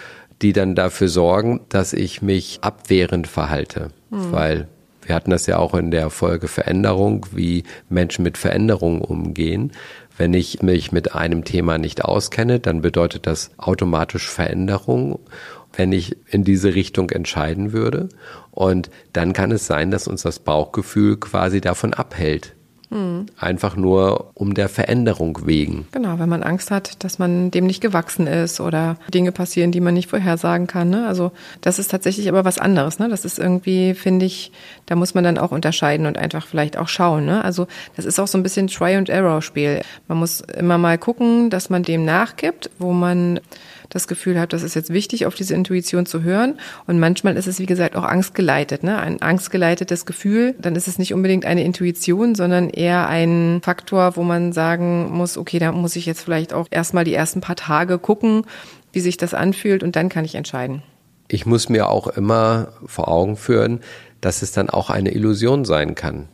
die 0.43 0.53
dann 0.53 0.75
dafür 0.75 1.09
sorgen, 1.09 1.62
dass 1.71 1.95
ich 1.95 2.21
mich 2.21 2.59
abwehrend 2.61 3.29
verhalte. 3.29 3.88
Mhm. 4.11 4.33
Weil 4.33 4.69
wir 5.05 5.15
hatten 5.15 5.31
das 5.31 5.47
ja 5.47 5.59
auch 5.59 5.75
in 5.75 5.91
der 5.91 6.11
Folge 6.11 6.49
Veränderung, 6.49 7.27
wie 7.33 7.65
Menschen 7.88 8.23
mit 8.23 8.38
Veränderungen 8.38 9.01
umgehen. 9.01 9.73
Wenn 10.16 10.35
ich 10.35 10.62
mich 10.62 10.92
mit 10.92 11.14
einem 11.14 11.44
Thema 11.44 11.79
nicht 11.79 12.05
auskenne, 12.05 12.61
dann 12.61 12.83
bedeutet 12.83 13.27
das 13.27 13.51
automatisch 13.57 14.29
Veränderung, 14.29 15.18
wenn 15.72 15.92
ich 15.92 16.16
in 16.29 16.44
diese 16.44 16.75
Richtung 16.75 17.11
entscheiden 17.11 17.72
würde. 17.72 18.09
Und 18.51 18.90
dann 19.12 19.33
kann 19.33 19.51
es 19.53 19.66
sein, 19.66 19.90
dass 19.90 20.09
uns 20.09 20.22
das 20.22 20.38
Bauchgefühl 20.38 21.16
quasi 21.16 21.61
davon 21.61 21.94
abhält, 21.94 22.55
hm. 22.92 23.24
Einfach 23.38 23.74
nur 23.74 24.33
um 24.35 24.52
der 24.52 24.68
Veränderung 24.68 25.46
wegen. 25.46 25.88
Genau, 25.92 26.18
wenn 26.18 26.28
man 26.28 26.42
Angst 26.42 26.70
hat, 26.70 27.02
dass 27.02 27.18
man 27.18 27.50
dem 27.50 27.64
nicht 27.64 27.81
gewachsen 27.81 28.26
ist 28.26 28.61
oder 28.61 28.98
Dinge 29.12 29.33
passieren, 29.33 29.72
die 29.72 29.81
man 29.81 29.94
nicht 29.94 30.11
vorhersagen 30.11 30.66
kann. 30.66 30.90
Ne? 30.90 31.07
Also 31.07 31.33
das 31.62 31.78
ist 31.78 31.90
tatsächlich 31.90 32.28
aber 32.28 32.44
was 32.44 32.59
anderes. 32.59 32.98
Ne? 32.98 33.09
Das 33.09 33.24
ist 33.24 33.38
irgendwie, 33.38 33.94
finde 33.94 34.26
ich, 34.26 34.52
da 34.85 34.94
muss 34.94 35.14
man 35.14 35.24
dann 35.24 35.38
auch 35.38 35.52
unterscheiden 35.52 36.05
und 36.05 36.18
einfach 36.18 36.46
vielleicht 36.46 36.76
auch 36.76 36.88
schauen. 36.88 37.24
Ne? 37.24 37.42
Also 37.42 37.66
das 37.96 38.05
ist 38.05 38.20
auch 38.20 38.28
so 38.28 38.37
ein 38.37 38.42
bisschen 38.42 38.66
Try-and-Error-Spiel. 38.66 39.81
Man 40.09 40.18
muss 40.18 40.42
immer 40.42 40.76
mal 40.76 40.98
gucken, 40.98 41.48
dass 41.48 41.70
man 41.70 41.85
dem 41.85 42.05
nachgibt, 42.05 42.68
wo 42.78 42.92
man 42.92 43.40
das 43.92 44.09
Gefühl 44.09 44.38
habe, 44.38 44.48
das 44.48 44.62
ist 44.62 44.74
jetzt 44.74 44.90
wichtig, 44.90 45.26
auf 45.26 45.35
diese 45.35 45.55
Intuition 45.55 46.07
zu 46.07 46.22
hören. 46.22 46.59
Und 46.87 46.98
manchmal 46.98 47.37
ist 47.37 47.46
es, 47.46 47.59
wie 47.59 47.66
gesagt, 47.66 47.94
auch 47.94 48.05
angstgeleitet, 48.05 48.83
ne? 48.83 48.98
ein 48.98 49.20
angstgeleitetes 49.20 50.07
Gefühl. 50.07 50.55
Dann 50.59 50.74
ist 50.76 50.88
es 50.88 50.98
nicht 50.98 51.12
unbedingt 51.12 51.44
eine 51.44 51.62
Intuition, 51.62 52.35
sondern 52.35 52.70
eher 52.70 53.09
ein 53.09 53.61
Faktor, 53.62 54.16
wo 54.16 54.22
man 54.22 54.52
sagen 54.52 55.11
muss, 55.11 55.37
okay, 55.37 55.59
da 55.59 55.72
muss 55.72 55.96
ich 55.96 56.07
jetzt 56.07 56.22
vielleicht 56.22 56.55
auch 56.55 56.66
erstmal 56.70 57.05
die 57.05 57.14
ersten 57.14 57.40
paar 57.40 57.57
Tage 57.57 57.98
gucken, 57.98 58.44
wie 58.92 59.00
sich 59.00 59.16
das 59.16 59.35
anfühlt 59.35 59.83
und 59.83 59.94
dann 59.94 60.09
kann 60.09 60.24
ich 60.24 60.35
entscheiden. 60.35 60.83
Ich 61.28 61.46
muss 61.46 61.68
mir 61.68 61.88
auch 61.88 62.09
immer 62.09 62.68
vor 62.87 63.09
Augen 63.09 63.37
führen, 63.37 63.81
dass 64.20 64.42
es 64.42 64.52
dann 64.52 64.70
auch 64.70 64.90
eine 64.90 65.12
Illusion 65.12 65.64
sein 65.64 65.94
kann. 65.94 66.28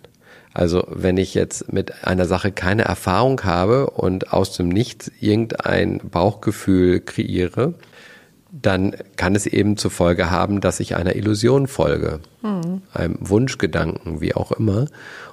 Also 0.55 0.85
wenn 0.89 1.17
ich 1.17 1.35
jetzt 1.35 1.73
mit 1.73 2.05
einer 2.05 2.27
Sache 2.27 2.53
keine 2.53 2.83
Erfahrung 2.83 3.45
habe 3.45 3.91
und 3.91 4.33
aus 4.33 4.57
dem 4.57 4.69
Nichts 4.69 5.11
irgendein 5.21 5.99
Bauchgefühl 5.99 7.01
kreiere, 7.01 7.75
dann 8.51 8.97
kann 9.17 9.35
es 9.35 9.47
eben 9.47 9.77
zur 9.77 9.91
Folge 9.91 10.31
haben, 10.31 10.61
dass 10.61 10.81
ich 10.81 10.97
einer 10.97 11.17
Illusion 11.17 11.67
folge, 11.67 12.21
mhm. 12.49 12.83
einem 12.93 13.17
Wunschgedanken, 13.21 14.21
wie 14.21 14.35
auch 14.35 14.53
immer. 14.53 14.87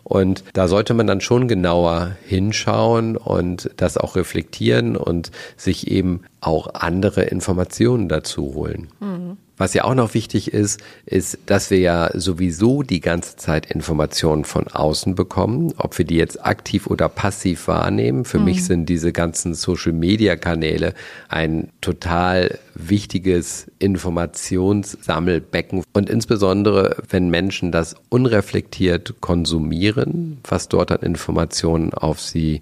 Und 0.03 0.43
da 0.53 0.67
sollte 0.67 0.93
man 0.93 1.07
dann 1.07 1.21
schon 1.21 1.47
genauer 1.47 2.11
hinschauen 2.25 3.17
und 3.17 3.71
das 3.77 3.97
auch 3.97 4.15
reflektieren 4.15 4.95
und 4.95 5.31
sich 5.57 5.89
eben 5.89 6.21
auch 6.41 6.75
andere 6.75 7.23
Informationen 7.23 8.07
dazu 8.07 8.53
holen. 8.53 8.87
Mhm. 8.99 9.37
Was 9.57 9.73
ja 9.73 9.85
auch 9.85 9.95
noch 9.95 10.13
wichtig 10.13 10.53
ist, 10.53 10.81
ist, 11.05 11.37
dass 11.45 11.71
wir 11.71 11.79
ja 11.79 12.09
sowieso 12.13 12.83
die 12.83 12.99
ganze 12.99 13.37
Zeit 13.37 13.71
Informationen 13.71 14.43
von 14.43 14.67
außen 14.67 15.15
bekommen, 15.15 15.73
ob 15.77 15.97
wir 15.97 16.03
die 16.03 16.17
jetzt 16.17 16.45
aktiv 16.45 16.87
oder 16.87 17.07
passiv 17.07 17.69
wahrnehmen. 17.69 18.25
Für 18.25 18.39
mhm. 18.39 18.45
mich 18.45 18.65
sind 18.65 18.89
diese 18.89 19.13
ganzen 19.13 19.53
Social-Media-Kanäle 19.53 20.93
ein 21.29 21.69
total 21.79 22.59
wichtiges 22.73 23.71
Informationssammelbecken. 23.79 25.85
Und 25.93 26.09
insbesondere, 26.09 26.97
wenn 27.09 27.29
Menschen 27.29 27.71
das 27.71 27.95
unreflektiert 28.09 29.15
konsumieren, 29.21 30.39
was 30.43 30.69
dort 30.69 30.91
an 30.91 31.01
Informationen 31.01 31.93
auf 31.93 32.19
sie 32.19 32.61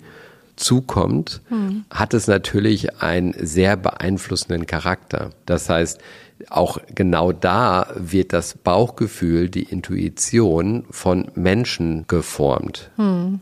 zukommt, 0.55 1.41
mhm. 1.49 1.85
hat 1.89 2.13
es 2.13 2.27
natürlich 2.27 3.01
einen 3.01 3.33
sehr 3.39 3.75
beeinflussenden 3.75 4.67
Charakter. 4.67 5.31
Das 5.45 5.69
heißt, 5.69 5.99
auch 6.49 6.77
genau 6.93 7.31
da 7.31 7.87
wird 7.95 8.33
das 8.33 8.55
Bauchgefühl, 8.55 9.49
die 9.49 9.63
Intuition 9.63 10.85
von 10.89 11.31
Menschen 11.35 12.05
geformt. 12.07 12.89
Hm. 12.97 13.39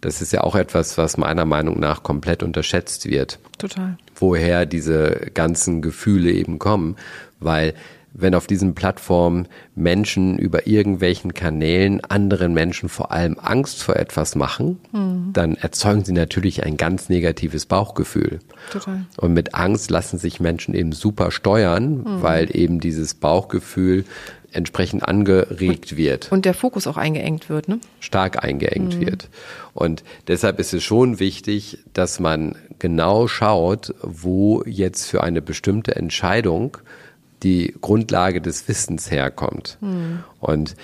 Das 0.00 0.22
ist 0.22 0.32
ja 0.32 0.42
auch 0.42 0.54
etwas, 0.54 0.96
was 0.96 1.16
meiner 1.16 1.44
Meinung 1.44 1.78
nach 1.78 2.02
komplett 2.02 2.42
unterschätzt 2.42 3.06
wird. 3.06 3.38
Total. 3.58 3.98
Woher 4.16 4.64
diese 4.66 5.30
ganzen 5.34 5.82
Gefühle 5.82 6.32
eben 6.32 6.58
kommen, 6.58 6.96
weil 7.38 7.74
wenn 8.12 8.34
auf 8.34 8.46
diesen 8.46 8.74
Plattformen 8.74 9.46
Menschen 9.74 10.38
über 10.38 10.66
irgendwelchen 10.66 11.34
Kanälen 11.34 12.02
anderen 12.04 12.52
Menschen 12.52 12.88
vor 12.88 13.12
allem 13.12 13.38
Angst 13.38 13.82
vor 13.82 13.96
etwas 13.96 14.34
machen, 14.34 14.80
mhm. 14.92 15.30
dann 15.32 15.54
erzeugen 15.54 16.04
sie 16.04 16.12
natürlich 16.12 16.64
ein 16.64 16.76
ganz 16.76 17.08
negatives 17.08 17.66
Bauchgefühl. 17.66 18.40
Total. 18.72 19.04
Und 19.16 19.32
mit 19.32 19.54
Angst 19.54 19.90
lassen 19.90 20.18
sich 20.18 20.40
Menschen 20.40 20.74
eben 20.74 20.92
super 20.92 21.30
steuern, 21.30 21.98
mhm. 21.98 22.22
weil 22.22 22.56
eben 22.56 22.80
dieses 22.80 23.14
Bauchgefühl 23.14 24.04
entsprechend 24.52 25.06
angeregt 25.06 25.96
wird. 25.96 26.32
Und 26.32 26.44
der 26.44 26.54
Fokus 26.54 26.88
auch 26.88 26.96
eingeengt 26.96 27.48
wird, 27.48 27.68
ne? 27.68 27.78
Stark 28.00 28.42
eingeengt 28.42 28.96
mhm. 28.96 29.06
wird. 29.06 29.28
Und 29.74 30.02
deshalb 30.26 30.58
ist 30.58 30.74
es 30.74 30.82
schon 30.82 31.20
wichtig, 31.20 31.78
dass 31.92 32.18
man 32.18 32.56
genau 32.78 33.28
schaut, 33.28 33.94
wo 34.02 34.64
jetzt 34.64 35.06
für 35.06 35.22
eine 35.22 35.40
bestimmte 35.40 35.94
Entscheidung 35.94 36.78
die 37.42 37.74
Grundlage 37.80 38.40
des 38.40 38.68
Wissens 38.68 39.10
herkommt. 39.10 39.78
Mhm. 39.80 40.24
Und 40.40 40.74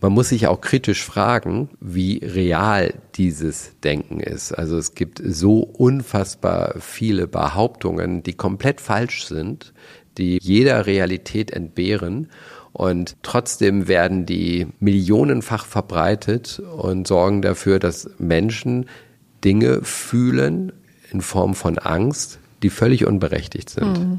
man 0.00 0.12
muss 0.12 0.28
sich 0.28 0.46
auch 0.46 0.60
kritisch 0.60 1.02
fragen, 1.02 1.70
wie 1.80 2.18
real 2.22 2.94
dieses 3.14 3.72
Denken 3.82 4.20
ist. 4.20 4.52
Also 4.52 4.76
es 4.76 4.94
gibt 4.94 5.22
so 5.24 5.60
unfassbar 5.60 6.74
viele 6.80 7.26
Behauptungen, 7.26 8.22
die 8.22 8.34
komplett 8.34 8.80
falsch 8.80 9.26
sind, 9.26 9.72
die 10.18 10.38
jeder 10.40 10.86
Realität 10.86 11.50
entbehren. 11.50 12.28
Und 12.72 13.16
trotzdem 13.22 13.88
werden 13.88 14.26
die 14.26 14.66
millionenfach 14.80 15.64
verbreitet 15.64 16.60
und 16.60 17.06
sorgen 17.06 17.40
dafür, 17.40 17.78
dass 17.78 18.10
Menschen 18.18 18.86
Dinge 19.44 19.82
fühlen 19.82 20.72
in 21.10 21.22
Form 21.22 21.54
von 21.54 21.78
Angst, 21.78 22.38
die 22.62 22.70
völlig 22.70 23.06
unberechtigt 23.06 23.70
sind. 23.70 23.98
Mhm. 23.98 24.16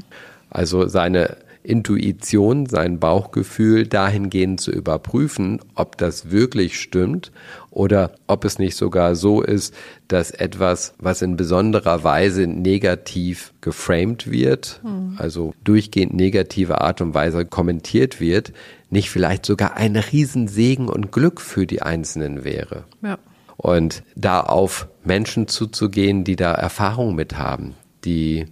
Also 0.50 0.88
seine 0.88 1.36
Intuition, 1.68 2.64
sein 2.64 2.98
Bauchgefühl 2.98 3.86
dahingehend 3.86 4.58
zu 4.58 4.70
überprüfen, 4.70 5.60
ob 5.74 5.98
das 5.98 6.30
wirklich 6.30 6.80
stimmt 6.80 7.30
oder 7.70 8.12
ob 8.26 8.46
es 8.46 8.58
nicht 8.58 8.74
sogar 8.74 9.14
so 9.14 9.42
ist, 9.42 9.74
dass 10.08 10.30
etwas, 10.30 10.94
was 10.98 11.20
in 11.20 11.36
besonderer 11.36 12.02
Weise 12.04 12.46
negativ 12.46 13.52
geframed 13.60 14.30
wird, 14.30 14.80
mhm. 14.82 15.16
also 15.18 15.52
durchgehend 15.62 16.14
negative 16.14 16.80
Art 16.80 17.02
und 17.02 17.12
Weise 17.12 17.44
kommentiert 17.44 18.18
wird, 18.18 18.54
nicht 18.88 19.10
vielleicht 19.10 19.44
sogar 19.44 19.76
ein 19.76 19.96
Riesensegen 19.96 20.88
und 20.88 21.12
Glück 21.12 21.40
für 21.40 21.66
die 21.66 21.82
Einzelnen 21.82 22.44
wäre. 22.44 22.84
Ja. 23.02 23.18
Und 23.58 24.02
da 24.16 24.40
auf 24.40 24.88
Menschen 25.04 25.48
zuzugehen, 25.48 26.24
die 26.24 26.36
da 26.36 26.54
Erfahrung 26.54 27.14
mit 27.14 27.36
haben, 27.36 27.74
die 28.04 28.46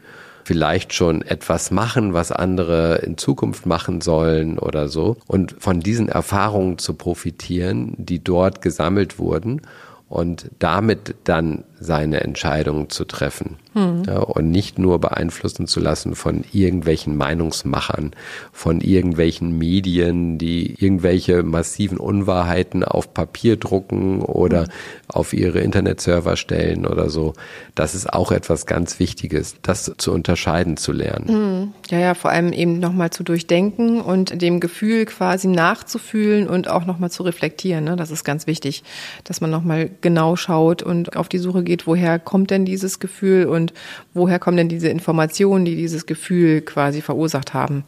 vielleicht 0.46 0.94
schon 0.94 1.22
etwas 1.22 1.72
machen, 1.72 2.12
was 2.12 2.30
andere 2.30 2.98
in 2.98 3.18
Zukunft 3.18 3.66
machen 3.66 4.00
sollen 4.00 4.60
oder 4.60 4.86
so. 4.88 5.16
Und 5.26 5.56
von 5.58 5.80
diesen 5.80 6.08
Erfahrungen 6.08 6.78
zu 6.78 6.94
profitieren, 6.94 7.94
die 7.98 8.22
dort 8.22 8.62
gesammelt 8.62 9.18
wurden 9.18 9.62
und 10.08 10.50
damit 10.60 11.16
dann 11.24 11.64
seine 11.78 12.20
Entscheidungen 12.20 12.88
zu 12.90 13.04
treffen. 13.04 13.56
Hm. 13.74 14.04
Ja, 14.06 14.20
und 14.20 14.50
nicht 14.50 14.78
nur 14.78 14.98
beeinflussen 15.00 15.66
zu 15.66 15.80
lassen 15.80 16.14
von 16.14 16.44
irgendwelchen 16.52 17.16
Meinungsmachern, 17.16 18.12
von 18.52 18.80
irgendwelchen 18.80 19.58
Medien, 19.58 20.38
die 20.38 20.74
irgendwelche 20.82 21.42
massiven 21.42 21.98
Unwahrheiten 21.98 22.82
auf 22.84 23.12
Papier 23.12 23.56
drucken 23.56 24.22
oder 24.22 24.62
hm. 24.62 24.68
auf 25.08 25.32
ihre 25.32 25.58
Internetserver 25.60 26.36
stellen 26.36 26.86
oder 26.86 27.10
so. 27.10 27.34
Das 27.74 27.94
ist 27.94 28.10
auch 28.10 28.32
etwas 28.32 28.64
ganz 28.64 28.98
Wichtiges, 29.00 29.56
das 29.60 29.92
zu 29.98 30.12
unterscheiden 30.12 30.76
zu 30.76 30.92
lernen. 30.92 31.28
Hm. 31.28 31.72
Ja, 31.90 31.98
ja, 31.98 32.14
vor 32.14 32.30
allem 32.30 32.52
eben 32.52 32.78
nochmal 32.78 33.10
zu 33.10 33.24
durchdenken 33.24 34.00
und 34.00 34.40
dem 34.40 34.60
Gefühl 34.60 35.04
quasi 35.04 35.48
nachzufühlen 35.48 36.48
und 36.48 36.68
auch 36.68 36.86
nochmal 36.86 37.10
zu 37.10 37.24
reflektieren. 37.24 37.84
Ne? 37.84 37.96
Das 37.96 38.10
ist 38.10 38.24
ganz 38.24 38.46
wichtig, 38.46 38.84
dass 39.24 39.40
man 39.40 39.50
nochmal 39.50 39.90
genau 40.00 40.36
schaut 40.36 40.82
und 40.82 41.16
auf 41.16 41.28
die 41.28 41.38
Suche 41.38 41.62
geht, 41.62 41.86
woher 41.86 42.18
kommt 42.18 42.50
denn 42.50 42.64
dieses 42.64 42.98
Gefühl 42.98 43.46
und 43.46 43.72
woher 44.14 44.38
kommen 44.38 44.56
denn 44.56 44.68
diese 44.68 44.88
Informationen, 44.88 45.64
die 45.64 45.76
dieses 45.76 46.06
Gefühl 46.06 46.60
quasi 46.60 47.00
verursacht 47.02 47.54
haben. 47.54 47.84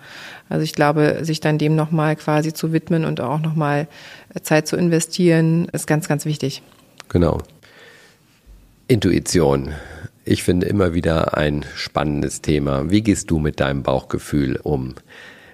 Also 0.48 0.64
ich 0.64 0.72
glaube, 0.72 1.18
sich 1.22 1.40
dann 1.40 1.58
dem 1.58 1.76
nochmal 1.76 2.16
quasi 2.16 2.52
zu 2.52 2.72
widmen 2.72 3.04
und 3.04 3.20
auch 3.20 3.40
nochmal 3.40 3.88
Zeit 4.42 4.66
zu 4.66 4.76
investieren, 4.76 5.68
ist 5.72 5.86
ganz, 5.86 6.08
ganz 6.08 6.24
wichtig. 6.24 6.62
Genau. 7.08 7.38
Intuition. 8.86 9.74
Ich 10.24 10.42
finde 10.42 10.66
immer 10.66 10.94
wieder 10.94 11.36
ein 11.36 11.64
spannendes 11.74 12.42
Thema. 12.42 12.90
Wie 12.90 13.02
gehst 13.02 13.30
du 13.30 13.38
mit 13.38 13.60
deinem 13.60 13.82
Bauchgefühl 13.82 14.58
um? 14.62 14.94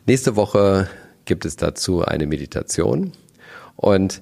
Nächste 0.07 0.37
Woche 0.37 0.89
gibt 1.25 1.45
es 1.45 1.57
dazu 1.57 2.05
eine 2.05 2.27
Meditation 2.27 3.13
und 3.77 4.21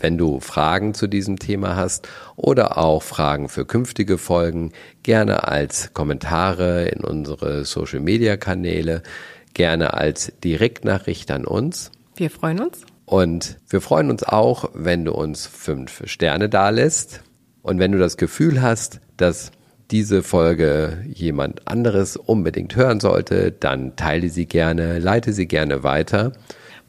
wenn 0.00 0.18
du 0.18 0.40
Fragen 0.40 0.94
zu 0.94 1.06
diesem 1.06 1.38
Thema 1.38 1.76
hast 1.76 2.08
oder 2.36 2.78
auch 2.78 3.02
Fragen 3.02 3.48
für 3.48 3.64
künftige 3.64 4.18
Folgen, 4.18 4.72
gerne 5.02 5.46
als 5.46 5.94
Kommentare 5.94 6.88
in 6.88 7.04
unsere 7.04 7.64
Social-Media-Kanäle, 7.64 9.02
gerne 9.54 9.94
als 9.94 10.32
Direktnachricht 10.42 11.30
an 11.30 11.44
uns. 11.44 11.90
Wir 12.16 12.30
freuen 12.30 12.60
uns. 12.60 12.82
Und 13.04 13.58
wir 13.68 13.80
freuen 13.80 14.10
uns 14.10 14.22
auch, 14.22 14.70
wenn 14.72 15.04
du 15.04 15.12
uns 15.12 15.46
fünf 15.46 16.02
Sterne 16.06 16.48
dalässt. 16.48 17.22
Und 17.62 17.78
wenn 17.78 17.92
du 17.92 17.98
das 17.98 18.16
Gefühl 18.16 18.62
hast, 18.62 19.00
dass 19.16 19.50
diese 19.90 20.22
Folge 20.22 21.04
jemand 21.12 21.66
anderes 21.66 22.16
unbedingt 22.16 22.76
hören 22.76 23.00
sollte, 23.00 23.50
dann 23.50 23.96
teile 23.96 24.28
sie 24.28 24.46
gerne, 24.46 24.98
leite 24.98 25.32
sie 25.32 25.46
gerne 25.46 25.82
weiter. 25.82 26.32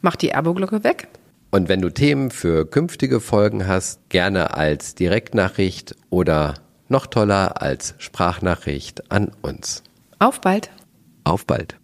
Mach 0.00 0.16
die 0.16 0.34
Abo-Glocke 0.34 0.84
weg. 0.84 1.08
Und 1.54 1.68
wenn 1.68 1.82
du 1.82 1.90
Themen 1.90 2.30
für 2.30 2.64
künftige 2.64 3.20
Folgen 3.20 3.66
hast, 3.66 4.08
gerne 4.08 4.54
als 4.56 4.94
Direktnachricht 4.94 5.94
oder 6.08 6.54
noch 6.88 7.06
toller 7.06 7.60
als 7.60 7.94
Sprachnachricht 7.98 9.12
an 9.12 9.30
uns. 9.42 9.82
Auf 10.18 10.40
bald. 10.40 10.70
Auf 11.24 11.46
bald. 11.46 11.76